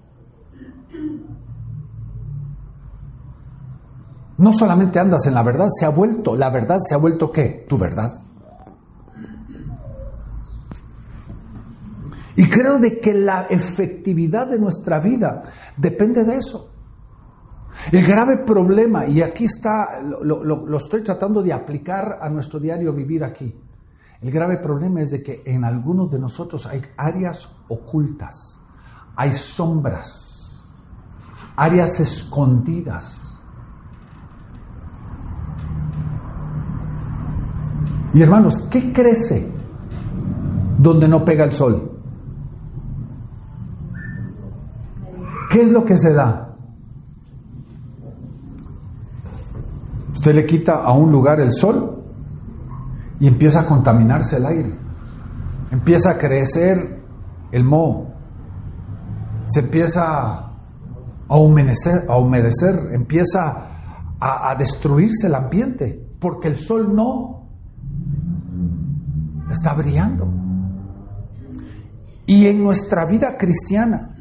[4.39, 7.65] No solamente andas en la verdad, se ha vuelto, la verdad se ha vuelto qué?
[7.69, 8.26] Tu verdad.
[12.37, 15.43] Y creo de que la efectividad de nuestra vida
[15.77, 16.71] depende de eso.
[17.91, 23.25] El grave problema, y aquí está, lo, estoy tratando de aplicar a nuestro diario vivir
[23.25, 23.55] aquí.
[24.21, 28.61] El grave problema es de que en algunos de nosotros hay áreas ocultas,
[29.15, 30.63] hay sombras,
[31.57, 33.27] áreas escondidas
[38.17, 39.47] Y hermanos, ¿qué crece
[40.79, 41.96] donde no pega el sol?
[45.57, 46.55] ¿Qué es lo que se da?
[50.13, 52.05] Usted le quita a un lugar el sol
[53.19, 54.77] y empieza a contaminarse el aire.
[55.71, 57.01] Empieza a crecer
[57.53, 58.09] el moho.
[59.47, 60.51] Se empieza
[61.27, 63.67] a humedecer, a humedecer empieza
[64.21, 67.47] a, a destruirse el ambiente, porque el sol no
[69.51, 70.29] está brillando.
[72.27, 74.16] Y en nuestra vida cristiana,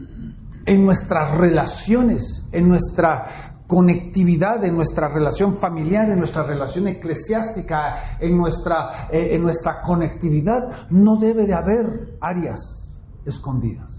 [0.65, 8.37] en nuestras relaciones, en nuestra conectividad, en nuestra relación familiar, en nuestra relación eclesiástica, en
[8.37, 12.93] nuestra, eh, en nuestra conectividad, no debe de haber áreas
[13.25, 13.91] escondidas.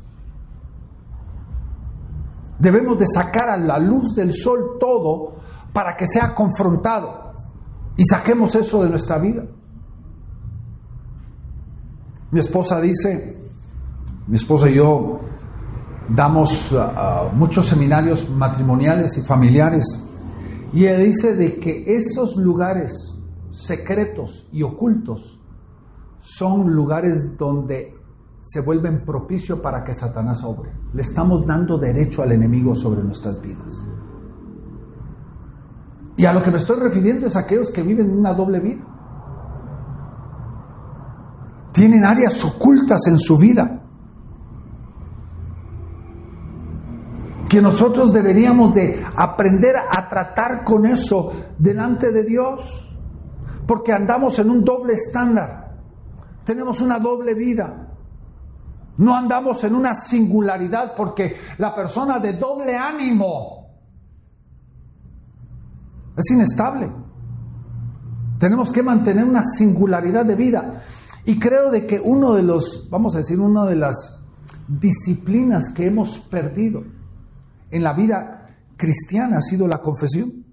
[2.58, 5.36] Debemos de sacar a la luz del sol todo
[5.72, 7.34] para que sea confrontado
[7.96, 9.44] y saquemos eso de nuestra vida.
[12.30, 13.38] Mi esposa dice,
[14.26, 15.20] mi esposa y yo
[16.08, 19.84] damos uh, uh, muchos seminarios matrimoniales y familiares
[20.72, 22.92] y ella dice de que esos lugares
[23.50, 25.40] secretos y ocultos
[26.20, 27.94] son lugares donde
[28.40, 30.70] se vuelven propicio para que Satanás obre.
[30.92, 33.86] Le estamos dando derecho al enemigo sobre nuestras vidas.
[36.16, 38.96] Y a lo que me estoy refiriendo es a aquellos que viven una doble vida
[41.76, 43.82] tienen áreas ocultas en su vida
[47.56, 52.94] que nosotros deberíamos de aprender a tratar con eso delante de Dios,
[53.66, 55.74] porque andamos en un doble estándar,
[56.44, 57.96] tenemos una doble vida,
[58.98, 63.70] no andamos en una singularidad, porque la persona de doble ánimo
[66.14, 66.92] es inestable.
[68.38, 70.82] Tenemos que mantener una singularidad de vida.
[71.24, 74.20] Y creo de que uno de los, vamos a decir, una de las
[74.68, 76.95] disciplinas que hemos perdido
[77.70, 80.44] en la vida cristiana ha sido la confesión.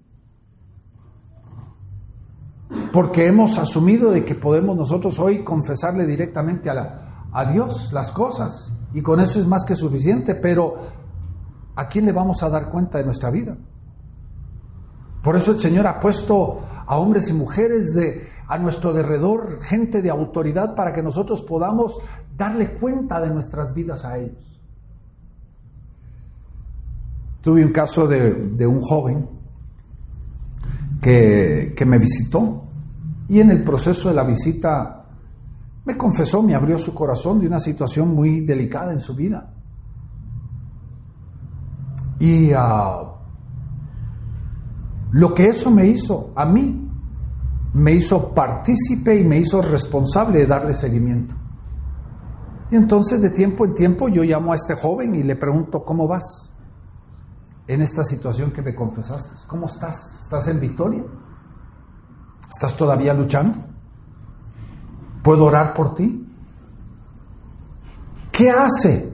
[2.92, 8.12] Porque hemos asumido de que podemos nosotros hoy confesarle directamente a, la, a Dios las
[8.12, 8.76] cosas.
[8.92, 10.76] Y con eso es más que suficiente, pero
[11.74, 13.56] ¿a quién le vamos a dar cuenta de nuestra vida?
[15.22, 20.02] Por eso el Señor ha puesto a hombres y mujeres de, a nuestro derredor, gente
[20.02, 21.98] de autoridad, para que nosotros podamos
[22.36, 24.60] darle cuenta de nuestras vidas a ellos.
[27.44, 29.28] Tuve un caso de, un joven
[31.00, 32.64] que, que me visitó
[33.28, 35.04] y en el proceso de la visita
[35.84, 39.52] me confesó, me abrió su corazón de una situación muy delicada en su vida.
[42.18, 43.02] Y ah,
[45.12, 46.90] lo que eso me hizo a mí,
[47.74, 51.34] me hizo partícipe y me hizo responsable de darle seguimiento.
[52.70, 56.08] Y entonces de tiempo en tiempo yo llamo a este joven y le pregunto, ¿cómo
[56.08, 56.53] vas?
[57.66, 60.22] En esta situación que me confesaste, ¿cómo estás?
[60.22, 61.02] ¿Estás en victoria?
[62.48, 63.58] ¿Estás todavía luchando?
[65.22, 66.28] ¿Puedo orar por ti?
[68.30, 69.12] ¿Qué hace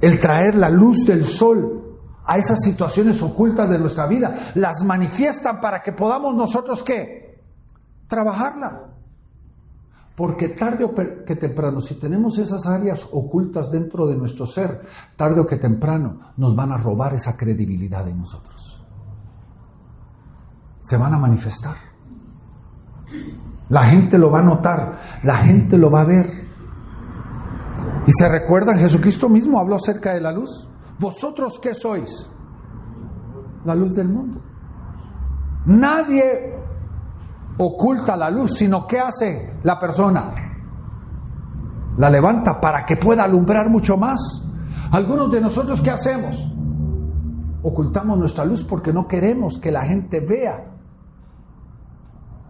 [0.00, 4.52] el traer la luz del sol a esas situaciones ocultas de nuestra vida?
[4.54, 7.42] Las manifiestan para que podamos nosotros qué?
[8.06, 8.99] Trabajarla.
[10.20, 14.82] Porque tarde o que temprano, si tenemos esas áreas ocultas dentro de nuestro ser,
[15.16, 18.84] tarde o que temprano nos van a robar esa credibilidad de nosotros.
[20.82, 21.74] Se van a manifestar.
[23.70, 26.26] La gente lo va a notar, la gente lo va a ver.
[28.06, 30.68] Y se recuerdan, Jesucristo mismo habló acerca de la luz.
[30.98, 32.28] ¿Vosotros qué sois?
[33.64, 34.38] La luz del mundo.
[35.64, 36.59] Nadie
[37.58, 40.34] oculta la luz, sino ¿qué hace la persona?
[41.96, 44.44] La levanta para que pueda alumbrar mucho más.
[44.92, 46.36] Algunos de nosotros, ¿qué hacemos?
[47.62, 50.66] Ocultamos nuestra luz porque no queremos que la gente vea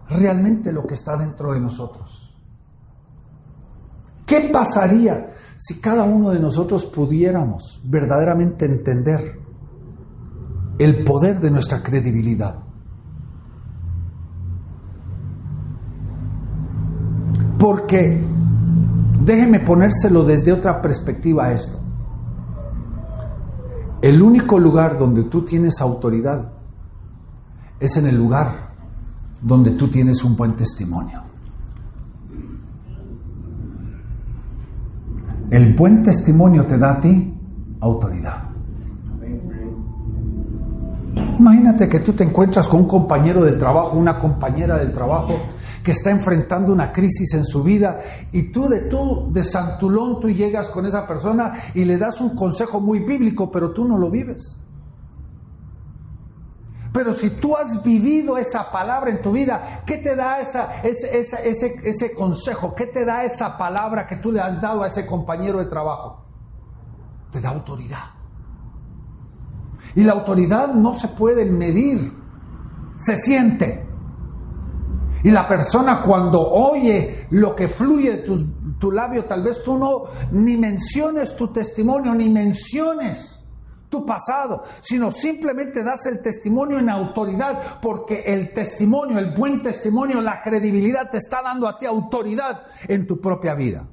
[0.09, 2.35] realmente lo que está dentro de nosotros.
[4.25, 9.39] ¿Qué pasaría si cada uno de nosotros pudiéramos verdaderamente entender
[10.79, 12.70] el poder de nuestra credibilidad?
[17.61, 18.19] Porque
[19.23, 21.77] déjeme ponérselo desde otra perspectiva esto.
[24.01, 26.53] El único lugar donde tú tienes autoridad
[27.79, 28.71] es en el lugar
[29.39, 31.21] donde tú tienes un buen testimonio.
[35.51, 37.31] El buen testimonio te da a ti
[37.79, 38.49] autoridad.
[41.37, 45.35] Imagínate que tú te encuentras con un compañero del trabajo, una compañera del trabajo
[45.83, 48.01] que está enfrentando una crisis en su vida
[48.31, 52.35] y tú de tú de santulón tú llegas con esa persona y le das un
[52.35, 54.59] consejo muy bíblico, pero tú no lo vives.
[56.93, 61.19] Pero si tú has vivido esa palabra en tu vida, ¿qué te da esa, ese,
[61.19, 62.75] ese, ese consejo?
[62.75, 66.25] ¿Qué te da esa palabra que tú le has dado a ese compañero de trabajo?
[67.31, 68.21] Te da autoridad.
[69.95, 72.13] Y la autoridad no se puede medir,
[72.97, 73.90] se siente.
[75.23, 78.45] Y la persona cuando oye lo que fluye de
[78.79, 83.45] tu, labio, tal vez tú no ni menciones tu testimonio, ni menciones
[83.87, 90.21] tu pasado, sino simplemente das el testimonio en autoridad, porque el testimonio, el buen testimonio,
[90.21, 93.87] la credibilidad te está dando a ti autoridad en tu propia vida.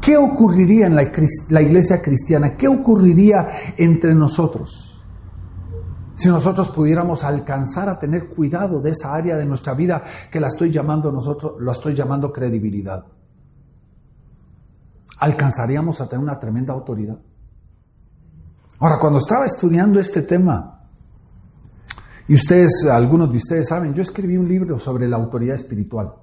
[0.00, 1.10] ¿Qué ocurriría en la,
[1.48, 2.56] la iglesia cristiana?
[2.56, 4.91] ¿Qué ocurriría entre nosotros?
[6.22, 10.46] Si nosotros pudiéramos alcanzar a tener cuidado de esa área de nuestra vida que la
[10.46, 13.04] estoy llamando nosotros, lo estoy llamando credibilidad,
[15.18, 17.18] alcanzaríamos a tener una tremenda autoridad.
[18.78, 20.86] Ahora, cuando estaba estudiando este tema,
[22.28, 26.14] y ustedes, algunos de ustedes saben, yo escribí un libro sobre la autoridad espiritual.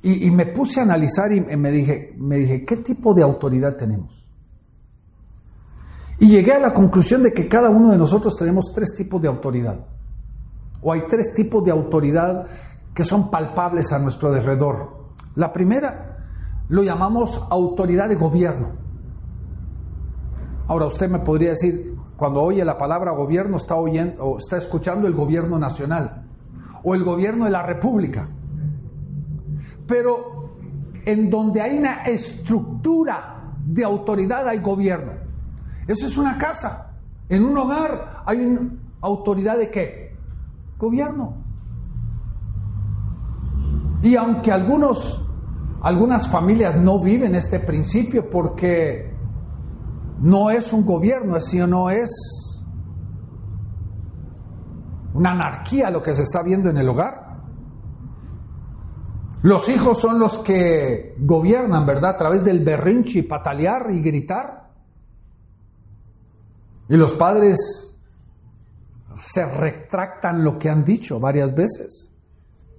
[0.00, 4.19] Y, me puse a analizar y me dije, me dije, ¿qué tipo de autoridad tenemos?
[6.20, 9.28] Y llegué a la conclusión de que cada uno de nosotros tenemos tres tipos de
[9.28, 9.86] autoridad.
[10.82, 12.46] O hay tres tipos de autoridad
[12.94, 15.14] que son palpables a nuestro alrededor.
[15.34, 16.18] La primera
[16.68, 18.68] lo llamamos autoridad de gobierno.
[20.68, 25.06] Ahora usted me podría decir, cuando oye la palabra gobierno está oyendo o está escuchando
[25.06, 26.26] el gobierno nacional
[26.84, 28.28] o el gobierno de la república.
[29.86, 30.50] Pero
[31.06, 35.19] en donde hay una estructura de autoridad hay gobierno.
[35.90, 36.92] Eso es una casa.
[37.28, 40.16] En un hogar hay una autoridad de qué?
[40.78, 41.42] Gobierno.
[44.00, 45.26] Y aunque algunos,
[45.82, 49.12] algunas familias no viven este principio porque
[50.20, 52.12] no es un gobierno, sino es
[55.12, 57.40] una anarquía lo que se está viendo en el hogar.
[59.42, 62.10] Los hijos son los que gobiernan, ¿verdad?
[62.10, 64.69] A través del berrinche patalear y gritar.
[66.90, 67.56] Y los padres
[69.16, 72.12] se retractan lo que han dicho varias veces.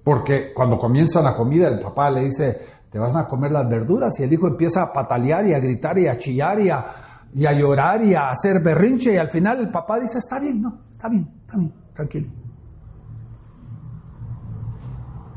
[0.04, 2.60] Porque cuando comienza la comida, el papá le dice,
[2.90, 5.98] te vas a comer las verduras, y el hijo empieza a patalear y a gritar
[5.98, 6.86] y a chillar y a,
[7.32, 10.60] y a llorar y a hacer berrinche, y al final el papá dice, está bien,
[10.60, 12.28] no, está bien, está bien, tranquilo.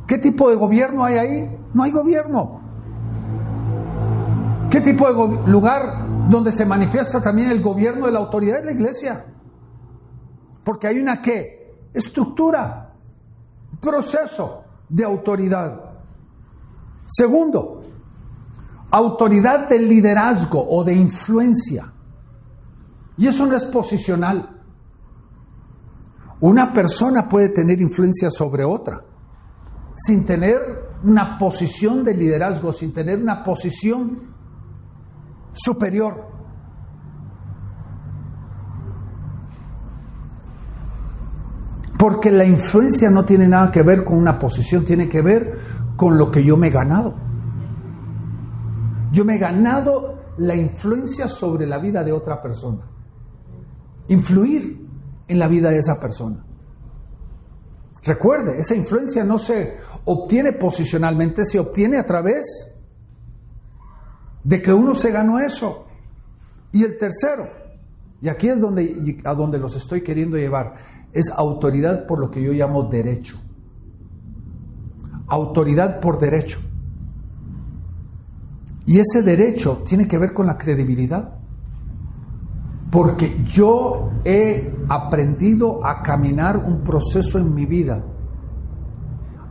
[0.06, 1.60] ¿Qué tipo de gobierno hay ahí?
[1.74, 2.60] No hay gobierno.
[4.70, 8.72] ¿Qué tipo de lugar donde se manifiesta también el gobierno de la autoridad de la
[8.72, 9.26] iglesia?
[10.64, 11.76] Porque hay una qué?
[11.94, 12.94] Estructura,
[13.80, 15.82] proceso de autoridad.
[17.06, 17.82] Segundo,
[18.92, 21.92] autoridad de liderazgo o de influencia.
[23.18, 24.62] Y eso no es posicional.
[26.42, 29.04] Una persona puede tener influencia sobre otra
[29.96, 30.60] sin tener
[31.04, 34.35] una posición de liderazgo, sin tener una posición
[35.56, 36.36] superior.
[41.98, 45.60] Porque la influencia no tiene nada que ver con una posición, tiene que ver
[45.96, 47.16] con lo que yo me he ganado.
[49.12, 52.86] Yo me he ganado la influencia sobre la vida de otra persona.
[54.10, 54.86] Influir
[55.28, 56.46] en la vida de esa persona.
[58.04, 62.75] Recuerde, esa influencia no se obtiene posicionalmente, se obtiene a través
[64.46, 65.88] de que uno se ganó eso.
[66.72, 67.50] Y el tercero,
[68.22, 70.76] y aquí es donde, a donde los estoy queriendo llevar,
[71.12, 73.38] es autoridad por lo que yo llamo derecho.
[75.28, 76.60] Autoridad por derecho.
[78.86, 81.40] Y ese derecho tiene que ver con la credibilidad.
[82.92, 88.04] Porque yo he aprendido a caminar un proceso en mi vida.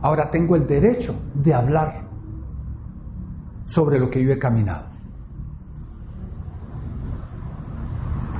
[0.01, 2.04] Ahora tengo el derecho de hablar
[3.65, 4.85] sobre lo que yo he caminado.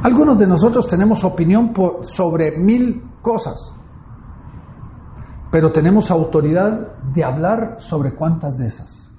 [0.04, 1.74] Algunos de nosotros tenemos opinión
[2.04, 3.74] sobre mil cosas,
[5.50, 9.12] pero tenemos autoridad de hablar sobre cuántas de esas.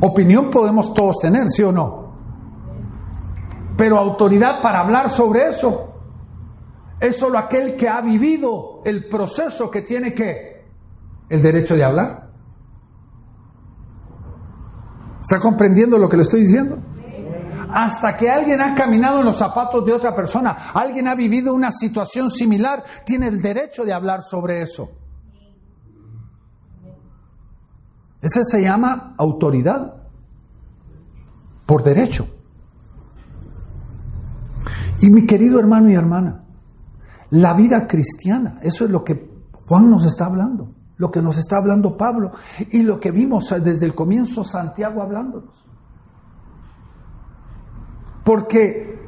[0.00, 2.14] Opinión podemos todos tener, ¿sí o no?
[3.76, 5.94] Pero autoridad para hablar sobre eso
[7.00, 10.53] es solo aquel que ha vivido el proceso que tiene que
[11.34, 12.30] el derecho de hablar.
[15.20, 16.78] ¿Está comprendiendo lo que le estoy diciendo?
[17.70, 21.72] Hasta que alguien ha caminado en los zapatos de otra persona, alguien ha vivido una
[21.72, 24.92] situación similar, tiene el derecho de hablar sobre eso.
[28.20, 29.96] Ese se llama autoridad
[31.66, 32.28] por derecho.
[35.00, 36.44] Y mi querido hermano y hermana,
[37.30, 39.28] la vida cristiana, eso es lo que
[39.66, 42.32] Juan nos está hablando, lo que nos está hablando Pablo
[42.70, 45.64] y lo que vimos desde el comienzo Santiago hablándonos.
[48.24, 48.98] Porque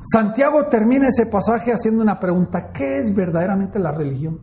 [0.00, 4.40] Santiago termina ese pasaje haciendo una pregunta, ¿qué es verdaderamente la religión?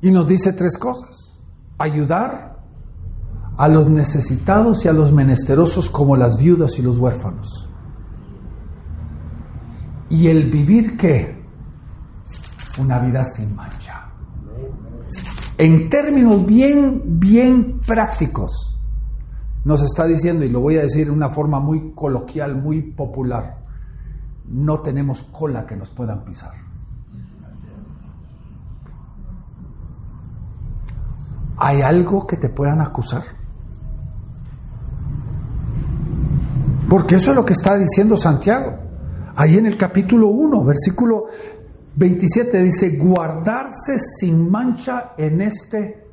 [0.00, 1.40] Y nos dice tres cosas.
[1.78, 2.58] Ayudar
[3.56, 7.68] a los necesitados y a los menesterosos como las viudas y los huérfanos.
[10.10, 11.37] Y el vivir qué?
[12.78, 14.06] Una vida sin mancha.
[15.56, 18.78] En términos bien, bien prácticos,
[19.64, 23.58] nos está diciendo, y lo voy a decir de una forma muy coloquial, muy popular,
[24.46, 26.52] no tenemos cola que nos puedan pisar.
[31.56, 33.24] ¿Hay algo que te puedan acusar?
[36.88, 38.78] Porque eso es lo que está diciendo Santiago.
[39.34, 41.26] Ahí en el capítulo 1, versículo
[41.98, 46.06] 27 dice, guardarse sin mancha en este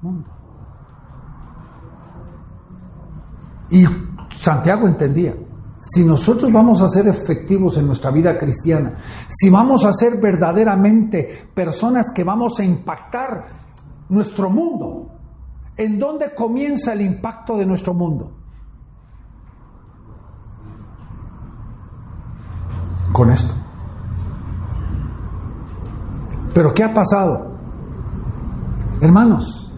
[0.00, 0.30] mundo.
[3.68, 3.84] Y
[4.30, 5.34] Santiago entendía,
[5.78, 8.94] si nosotros vamos a ser efectivos en nuestra vida cristiana,
[9.28, 13.44] si vamos a ser verdaderamente personas que vamos a impactar
[14.08, 15.10] nuestro mundo.
[15.76, 18.32] ¿En dónde comienza el impacto de nuestro mundo?
[23.12, 23.63] Con esto.
[26.54, 27.52] Pero ¿qué ha pasado?
[29.00, 29.74] Hermanos,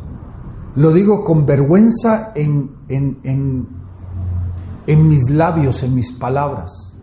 [0.74, 3.18] lo digo con vergüenza en, en,
[4.86, 6.94] en, mis labios, en mis palabras.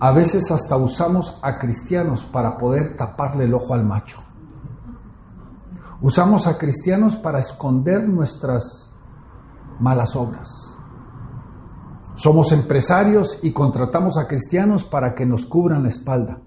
[0.00, 4.18] A veces hasta usamos a cristianos para poder taparle el ojo al macho.
[6.00, 8.90] Usamos a cristianos para esconder nuestras
[9.78, 10.74] malas obras.
[12.14, 16.40] Somos empresarios y contratamos a cristianos para que nos cubran la espalda.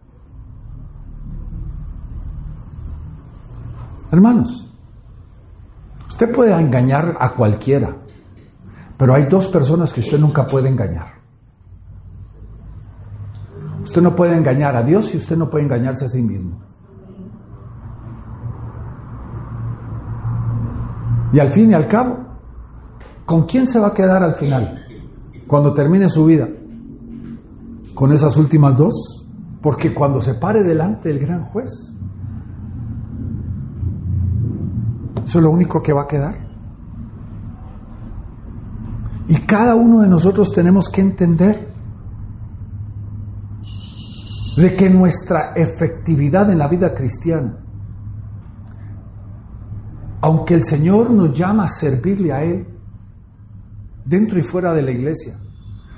[4.11, 4.71] Hermanos,
[6.07, 7.95] usted puede engañar a cualquiera,
[8.97, 11.15] pero hay dos personas que usted nunca puede engañar.
[13.83, 16.59] Usted no puede engañar a Dios y usted no puede engañarse a sí mismo.
[21.31, 22.17] Y al fin y al cabo,
[23.25, 24.85] ¿con quién se va a quedar al final?
[25.47, 26.47] Cuando termine su vida.
[27.93, 29.27] ¿Con esas últimas dos?
[29.61, 31.94] Porque cuando se pare delante del gran juez,
[35.26, 36.38] Eso es lo único que va a quedar.
[39.28, 41.67] Y cada uno de nosotros tenemos que entender
[44.55, 47.57] de que nuestra efectividad en la vida cristiana,
[50.21, 52.67] aunque el Señor nos llama a servirle a Él,
[54.05, 55.39] dentro y fuera de la iglesia,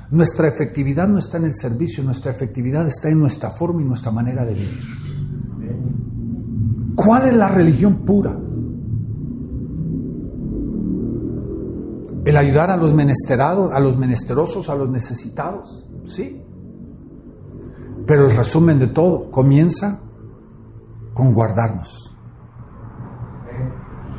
[0.10, 4.10] nuestra efectividad no está en el servicio, nuestra efectividad está en nuestra forma y nuestra
[4.10, 4.80] manera de vivir.
[6.96, 8.47] ¿Cuál es la religión pura?
[12.28, 16.44] El ayudar a los menesterados, a los menesterosos, a los necesitados, sí.
[18.06, 20.02] Pero el resumen de todo comienza
[21.14, 22.14] con guardarnos.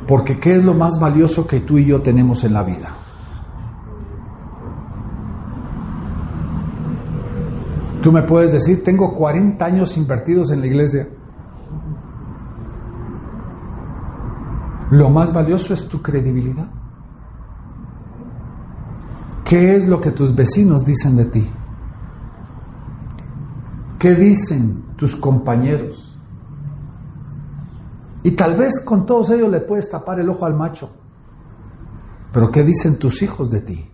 [0.07, 2.89] Porque ¿qué es lo más valioso que tú y yo tenemos en la vida?
[8.01, 11.09] Tú me puedes decir, tengo 40 años invertidos en la iglesia.
[14.89, 16.78] Lo más valioso es tu credibilidad.
[19.49, 21.49] ¿Qué es lo que tus vecinos dicen de ti?
[23.97, 26.15] ¿Qué dicen tus compañeros?
[28.21, 30.91] Y tal vez con todos ellos le puedes tapar el ojo al macho.
[32.31, 33.89] Pero ¿qué dicen tus hijos de ti?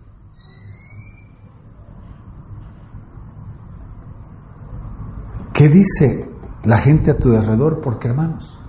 [5.54, 6.30] ¿Qué dice
[6.64, 7.80] la gente a tu alrededor?
[7.80, 8.60] Porque hermanos,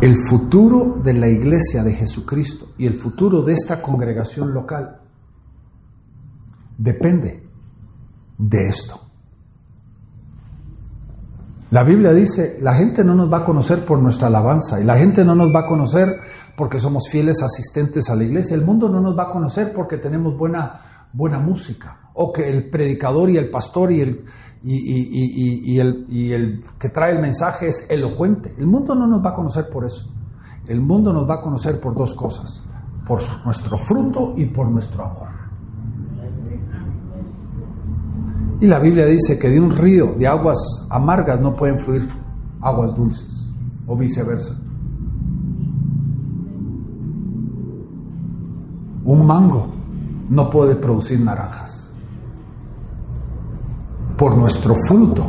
[0.00, 5.00] el futuro de la iglesia de Jesucristo y el futuro de esta congregación local
[6.76, 7.48] depende
[8.38, 9.00] de esto.
[11.70, 14.96] La Biblia dice, la gente no nos va a conocer por nuestra alabanza y la
[14.96, 16.08] gente no nos va a conocer
[16.56, 18.54] porque somos fieles asistentes a la iglesia.
[18.54, 22.70] El mundo no nos va a conocer porque tenemos buena, buena música o que el
[22.70, 24.24] predicador y el pastor y el,
[24.62, 28.54] y, el, y el que trae el mensaje es elocuente.
[28.58, 30.08] El mundo no nos va a conocer por eso.
[30.66, 32.62] El mundo nos va a conocer por dos cosas,
[33.06, 35.45] por nuestro fruto y por nuestro amor.
[38.60, 42.08] Y la Biblia dice que de un río de aguas amargas no pueden fluir
[42.60, 43.52] aguas dulces,
[43.86, 44.54] o viceversa.
[49.04, 49.68] Un mango
[50.30, 51.92] no puede producir naranjas.
[54.16, 55.24] Por nuestro fruto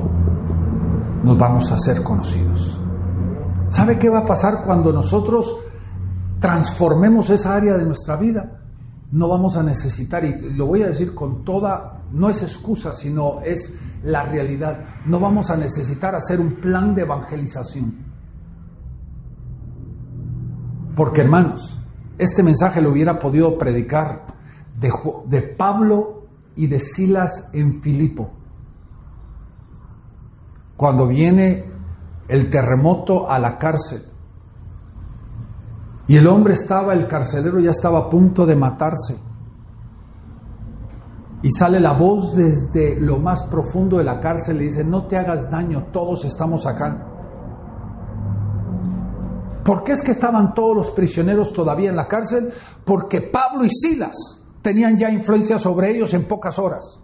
[1.24, 2.80] nos vamos a hacer conocidos.
[3.68, 5.58] ¿Sabe qué va a pasar cuando nosotros
[6.40, 8.62] transformemos esa área de nuestra vida?
[9.12, 13.42] No vamos a necesitar, y lo voy a decir con toda no es excusa, sino
[13.42, 14.86] es la realidad.
[15.06, 18.06] No vamos a necesitar hacer un plan de evangelización.
[20.96, 21.80] Porque hermanos,
[22.18, 24.26] este mensaje lo hubiera podido predicar
[24.80, 24.92] de,
[25.28, 28.32] de Pablo y de Silas en Filipo.
[30.76, 31.66] Cuando viene
[32.28, 34.04] el terremoto a la cárcel.
[36.08, 39.18] Y el hombre estaba, el carcelero ya estaba a punto de matarse.
[41.48, 45.16] Y sale la voz desde lo más profundo de la cárcel y dice, no te
[45.16, 47.08] hagas daño, todos estamos acá.
[49.64, 52.52] ¿Por qué es que estaban todos los prisioneros todavía en la cárcel?
[52.84, 57.00] Porque Pablo y Silas tenían ya influencia sobre ellos en pocas horas.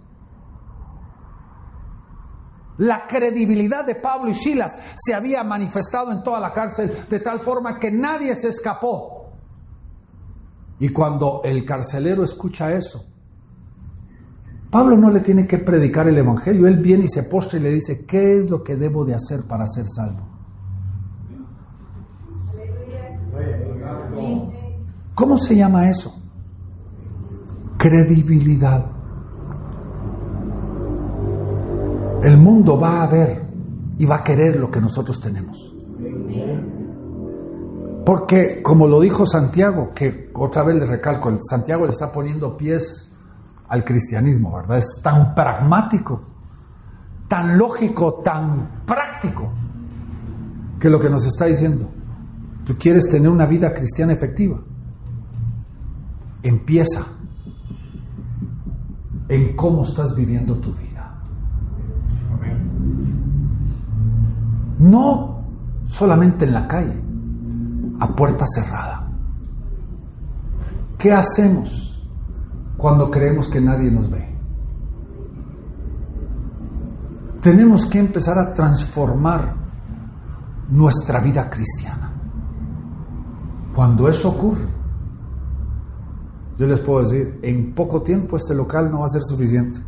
[2.80, 7.40] La credibilidad de Pablo y Silas se había manifestado en toda la cárcel de tal
[7.46, 9.30] forma que nadie se escapó.
[10.80, 13.13] Y cuando el carcelero escucha eso,
[14.74, 17.70] Pablo no le tiene que predicar el Evangelio, él viene y se postra y le
[17.70, 20.28] dice, ¿qué es lo que debo de hacer para ser salvo?
[25.14, 26.20] ¿Cómo se llama eso?
[27.78, 28.84] Credibilidad.
[32.24, 33.46] El mundo va a ver
[34.00, 35.76] y va a querer lo que nosotros tenemos.
[38.04, 43.13] Porque, como lo dijo Santiago, que otra vez le recalco, Santiago le está poniendo pies
[43.74, 44.78] al cristianismo, ¿verdad?
[44.78, 46.22] Es tan pragmático,
[47.28, 49.52] tan lógico, tan práctico,
[50.80, 51.90] que lo que nos está diciendo,
[52.66, 54.60] tú quieres tener una vida cristiana efectiva,
[56.44, 57.02] empieza
[59.28, 61.20] en cómo estás viviendo tu vida.
[64.78, 65.46] No
[65.88, 67.02] solamente en la calle,
[68.00, 69.08] a puerta cerrada.
[71.00, 71.93] ¿Qué hacemos?
[72.84, 74.28] Cuando creemos que nadie nos ve.
[77.42, 79.56] Tenemos que empezar a transformar
[80.70, 82.12] nuestra vida cristiana.
[83.74, 84.68] Cuando eso ocurre,
[86.58, 89.80] yo les puedo decir, en poco tiempo este local no va a ser suficiente.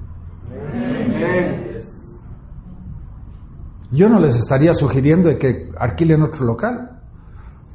[3.91, 7.01] Yo no les estaría sugiriendo de que alquilen otro local.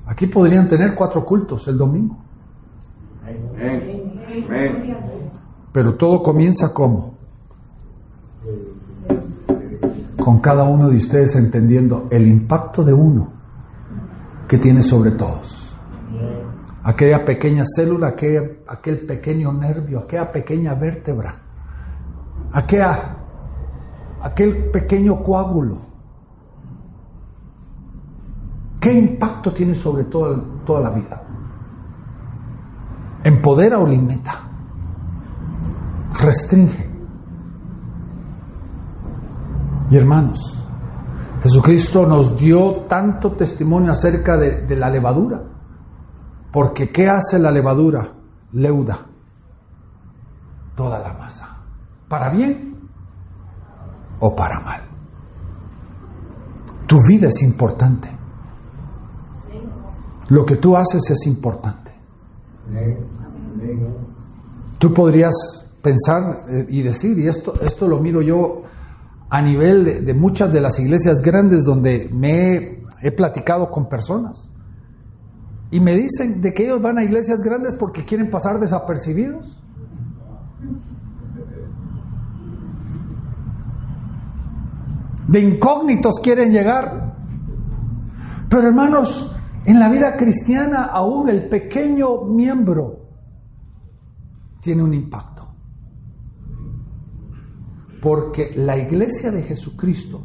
[0.07, 2.16] Aquí podrían tener cuatro cultos el domingo.
[5.72, 7.14] Pero todo comienza como?
[10.18, 13.32] Con cada uno de ustedes entendiendo el impacto de uno
[14.47, 15.76] que tiene sobre todos.
[16.82, 21.41] Aquella pequeña célula, aquel, aquel pequeño nervio, aquella pequeña vértebra,
[22.53, 23.16] aquella,
[24.22, 25.91] aquel pequeño coágulo
[28.80, 31.22] ¿Qué impacto tiene sobre toda, toda la vida?
[33.25, 34.41] ¿Empodera o limita?
[36.21, 36.89] Restringe.
[39.91, 40.64] Y hermanos,
[41.43, 45.43] Jesucristo nos dio tanto testimonio acerca de, de la levadura.
[46.53, 48.07] Porque ¿qué hace la levadura?
[48.53, 49.11] Leuda
[50.81, 51.59] toda la masa.
[52.09, 52.89] ¿Para bien
[54.21, 54.81] o para mal?
[56.87, 58.09] Tu vida es importante.
[60.29, 61.89] Lo que tú haces es importante.
[64.79, 65.35] Tú podrías
[65.83, 68.62] pensar eh, y decir, y esto, esto lo miro yo
[69.31, 74.51] a nivel de, muchas de las iglesias grandes donde me he, platicado con personas.
[75.71, 79.62] Y me dicen de que ellos van a iglesias grandes porque quieren pasar desapercibidos.
[85.29, 87.14] De incógnitos quieren llegar.
[88.49, 93.00] Pero hermanos, en la vida cristiana aún el pequeño miembro
[94.61, 95.48] tiene un impacto.
[98.00, 100.22] Porque la iglesia de Jesucristo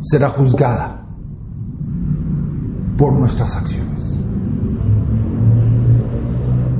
[0.00, 1.06] será juzgada
[2.96, 4.02] por nuestras acciones.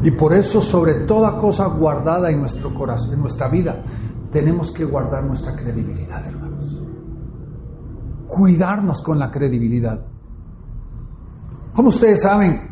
[0.02, 3.82] Y por eso, sobre toda cosa guardada en nuestro corazón, en nuestra vida,
[4.30, 6.82] tenemos que guardar nuestra credibilidad, hermanos.
[8.26, 10.04] Cuidarnos con la credibilidad.
[11.74, 12.70] Como ustedes saben,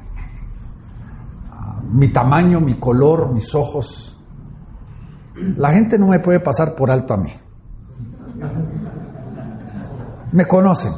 [1.92, 4.16] mi tamaño, mi color, mis ojos,
[5.34, 7.32] la gente no me puede pasar por alto a mí.
[10.30, 10.92] Me conocen.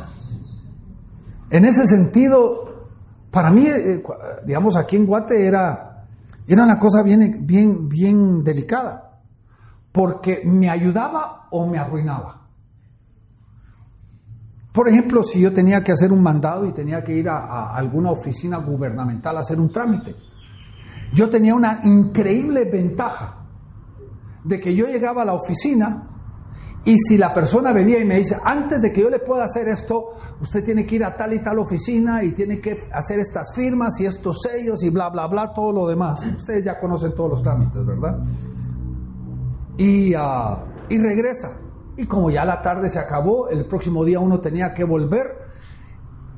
[1.50, 2.88] En ese sentido,
[3.30, 4.02] para mí, eh,
[4.44, 6.04] digamos, aquí en Guate era,
[6.46, 9.20] era una cosa bien, bien, bien delicada,
[9.92, 12.43] porque me ayudaba o me arruinaba.
[14.74, 18.10] Por ejemplo, si yo tenía que hacer un mandado y tenía que ir a, alguna
[18.10, 20.16] oficina gubernamental a hacer un trámite,
[21.12, 23.46] yo tenía una increíble ventaja
[24.42, 26.10] de que yo llegaba a la oficina
[26.84, 29.68] y si la persona venía y me dice, antes de que yo le pueda hacer
[29.68, 33.54] esto, usted tiene que ir a tal y tal oficina y tiene que hacer estas
[33.54, 36.26] firmas y estos sellos y bla, bla, bla, todo lo demás.
[36.36, 38.18] Ustedes ya conocen todos los trámites, ¿verdad?
[39.78, 40.56] Y, uh,
[40.88, 41.60] y regresa.
[41.96, 45.44] Y como ya la tarde se acabó, el próximo día uno tenía que volver.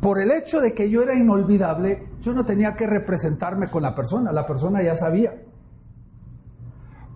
[0.00, 3.94] Por el hecho de que yo era inolvidable, yo no tenía que representarme con la
[3.94, 5.34] persona, la persona ya sabía.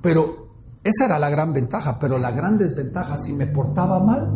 [0.01, 0.49] Pero
[0.83, 4.31] esa era la gran ventaja, pero la gran desventaja, si me portaba mal,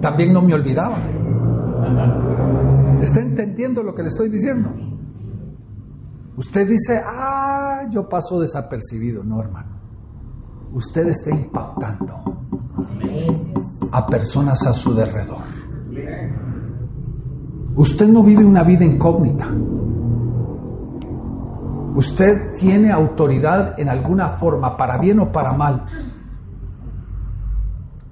[0.00, 0.96] también no me olvidaba.
[3.02, 4.70] ¿Está entendiendo lo que le estoy diciendo?
[6.38, 9.22] Usted dice, ah, yo paso desapercibido.
[9.22, 9.73] No, hermano
[10.74, 12.22] usted está impactando
[13.92, 15.44] a personas a su derredor.
[17.76, 19.48] Usted no vive una vida incógnita.
[21.94, 25.86] Usted tiene autoridad en alguna forma, para bien o para mal.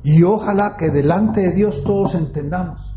[0.04, 2.96] Y ojalá que delante de Dios todos entendamos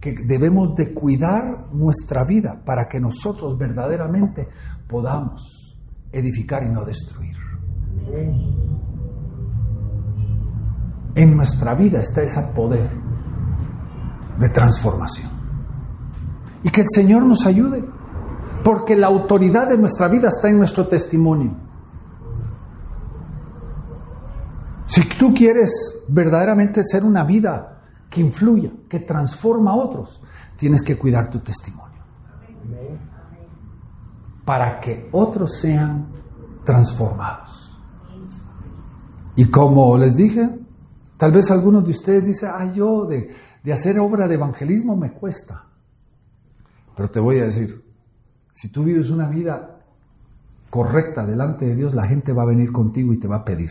[0.00, 4.48] que debemos de cuidar nuestra vida para que nosotros verdaderamente
[4.88, 5.76] podamos
[6.12, 7.47] edificar y no destruir.
[11.14, 12.90] En nuestra vida está ese poder
[14.38, 15.30] de transformación.
[16.62, 17.84] Y que el Señor nos ayude,
[18.62, 21.56] porque la autoridad de nuestra vida está en nuestro testimonio.
[24.86, 30.20] Si tú quieres verdaderamente ser una vida que influya, que transforma a otros,
[30.56, 32.02] tienes que cuidar tu testimonio.
[34.44, 36.08] Para que otros sean
[36.64, 37.47] transformados.
[39.38, 40.50] Y como les dije,
[41.18, 43.34] Tal vez algunos de ustedes dicen, ah, yo de,
[43.72, 45.64] hacer obra de evangelismo me cuesta.
[46.96, 47.84] Pero te voy a decir,
[48.52, 49.80] si tú vives una vida
[50.70, 53.70] correcta delante de Dios, la gente va a venir contigo y te va a pedir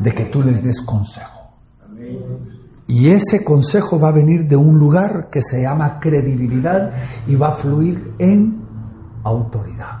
[0.00, 1.54] de que tú les des consejo.
[2.86, 6.92] Y ese consejo va a venir de un lugar que se llama credibilidad
[7.26, 8.62] y va a fluir en
[9.24, 9.97] autoridad.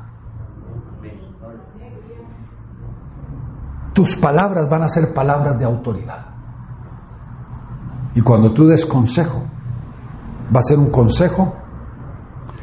[3.98, 6.24] Tus palabras van a ser palabras de autoridad.
[8.14, 9.42] Y cuando tú des consejo,
[10.54, 11.54] Va a ser un consejo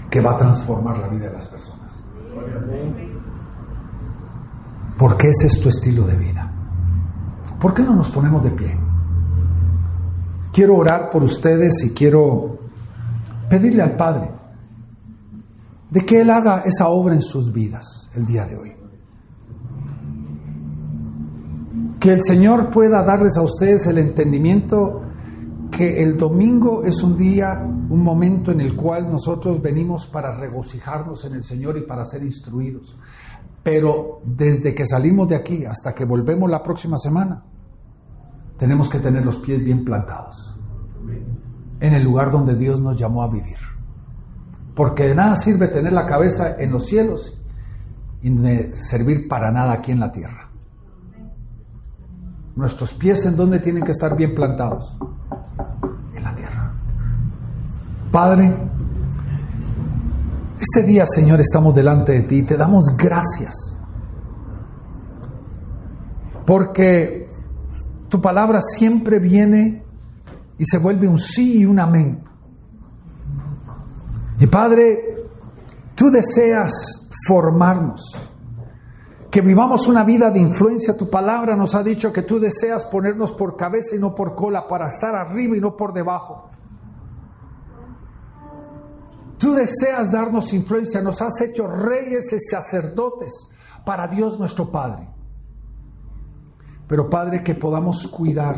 [0.09, 2.03] que va a transformar la vida de las personas.
[4.97, 6.51] Porque ese es tu estilo de vida.
[7.59, 8.77] ¿Por qué no nos ponemos de pie?
[10.51, 12.57] Quiero orar por ustedes y quiero
[13.49, 14.31] pedirle al Padre
[15.91, 18.84] de que Él haga esa obra en sus vidas el día de hoy.
[22.05, 25.01] Que el Señor pueda darles a ustedes el entendimiento
[25.71, 31.25] que el domingo es un día, un momento en el cual nosotros venimos para regocijarnos
[31.25, 32.95] en el Señor y para ser instruidos.
[33.63, 37.43] Pero desde que salimos de aquí hasta que volvemos la próxima semana,
[38.59, 40.61] tenemos que tener los pies bien plantados
[41.79, 43.57] en el lugar donde Dios nos llamó a vivir.
[44.75, 47.41] Porque de nada sirve tener la cabeza en los cielos
[48.21, 48.29] y
[48.73, 50.44] servir para nada aquí en la tierra.
[52.55, 54.97] Nuestros pies en donde tienen que estar bien plantados?
[56.15, 56.73] En la tierra.
[58.11, 58.55] Padre,
[60.59, 63.77] este día, Señor, estamos delante de ti te damos gracias.
[66.45, 67.29] Porque
[68.09, 69.83] tu palabra siempre viene
[70.57, 72.23] y se vuelve un sí y un amén.
[74.39, 75.27] Y Padre,
[75.95, 78.01] tú deseas formarnos
[79.35, 80.95] que vivamos una vida de influencia.
[80.95, 84.65] Tu palabra nos ha dicho que tú deseas ponernos por cabeza y no por cola,
[84.65, 86.49] para estar arriba y no por debajo.
[89.37, 93.49] Tú deseas darnos influencia, nos has hecho reyes y sacerdotes
[93.85, 95.09] para Dios nuestro Padre.
[96.87, 98.57] Pero Padre, que podamos cuidar,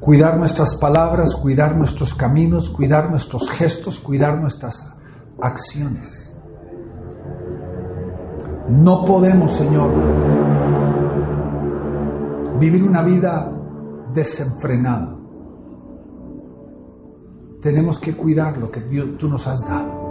[0.00, 4.92] cuidar nuestras palabras, cuidar nuestros caminos, cuidar nuestros gestos, cuidar nuestras
[5.40, 6.25] acciones.
[8.68, 9.90] No podemos, Señor,
[12.58, 13.52] vivir una vida
[14.12, 15.14] desenfrenada.
[17.62, 20.06] Tenemos que cuidar lo que Dios, tú nos has dado.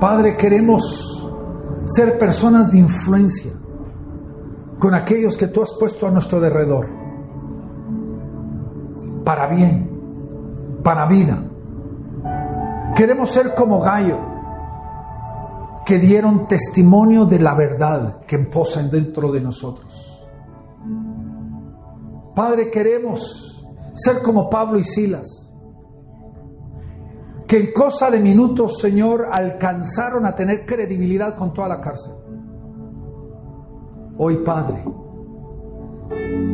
[0.00, 1.30] Padre, queremos
[1.86, 3.52] ser personas de influencia
[4.78, 6.88] con aquellos que tú has puesto a nuestro derredor.
[9.24, 11.42] Para bien, para vida.
[12.94, 14.35] Queremos ser como Gallo
[15.86, 20.20] que dieron testimonio de la verdad que posa dentro de nosotros.
[22.34, 23.64] Padre, queremos
[23.94, 25.54] ser como Pablo y Silas,
[27.46, 32.14] que en cosa de minutos, Señor, alcanzaron a tener credibilidad con toda la cárcel.
[34.18, 34.84] Hoy, Padre,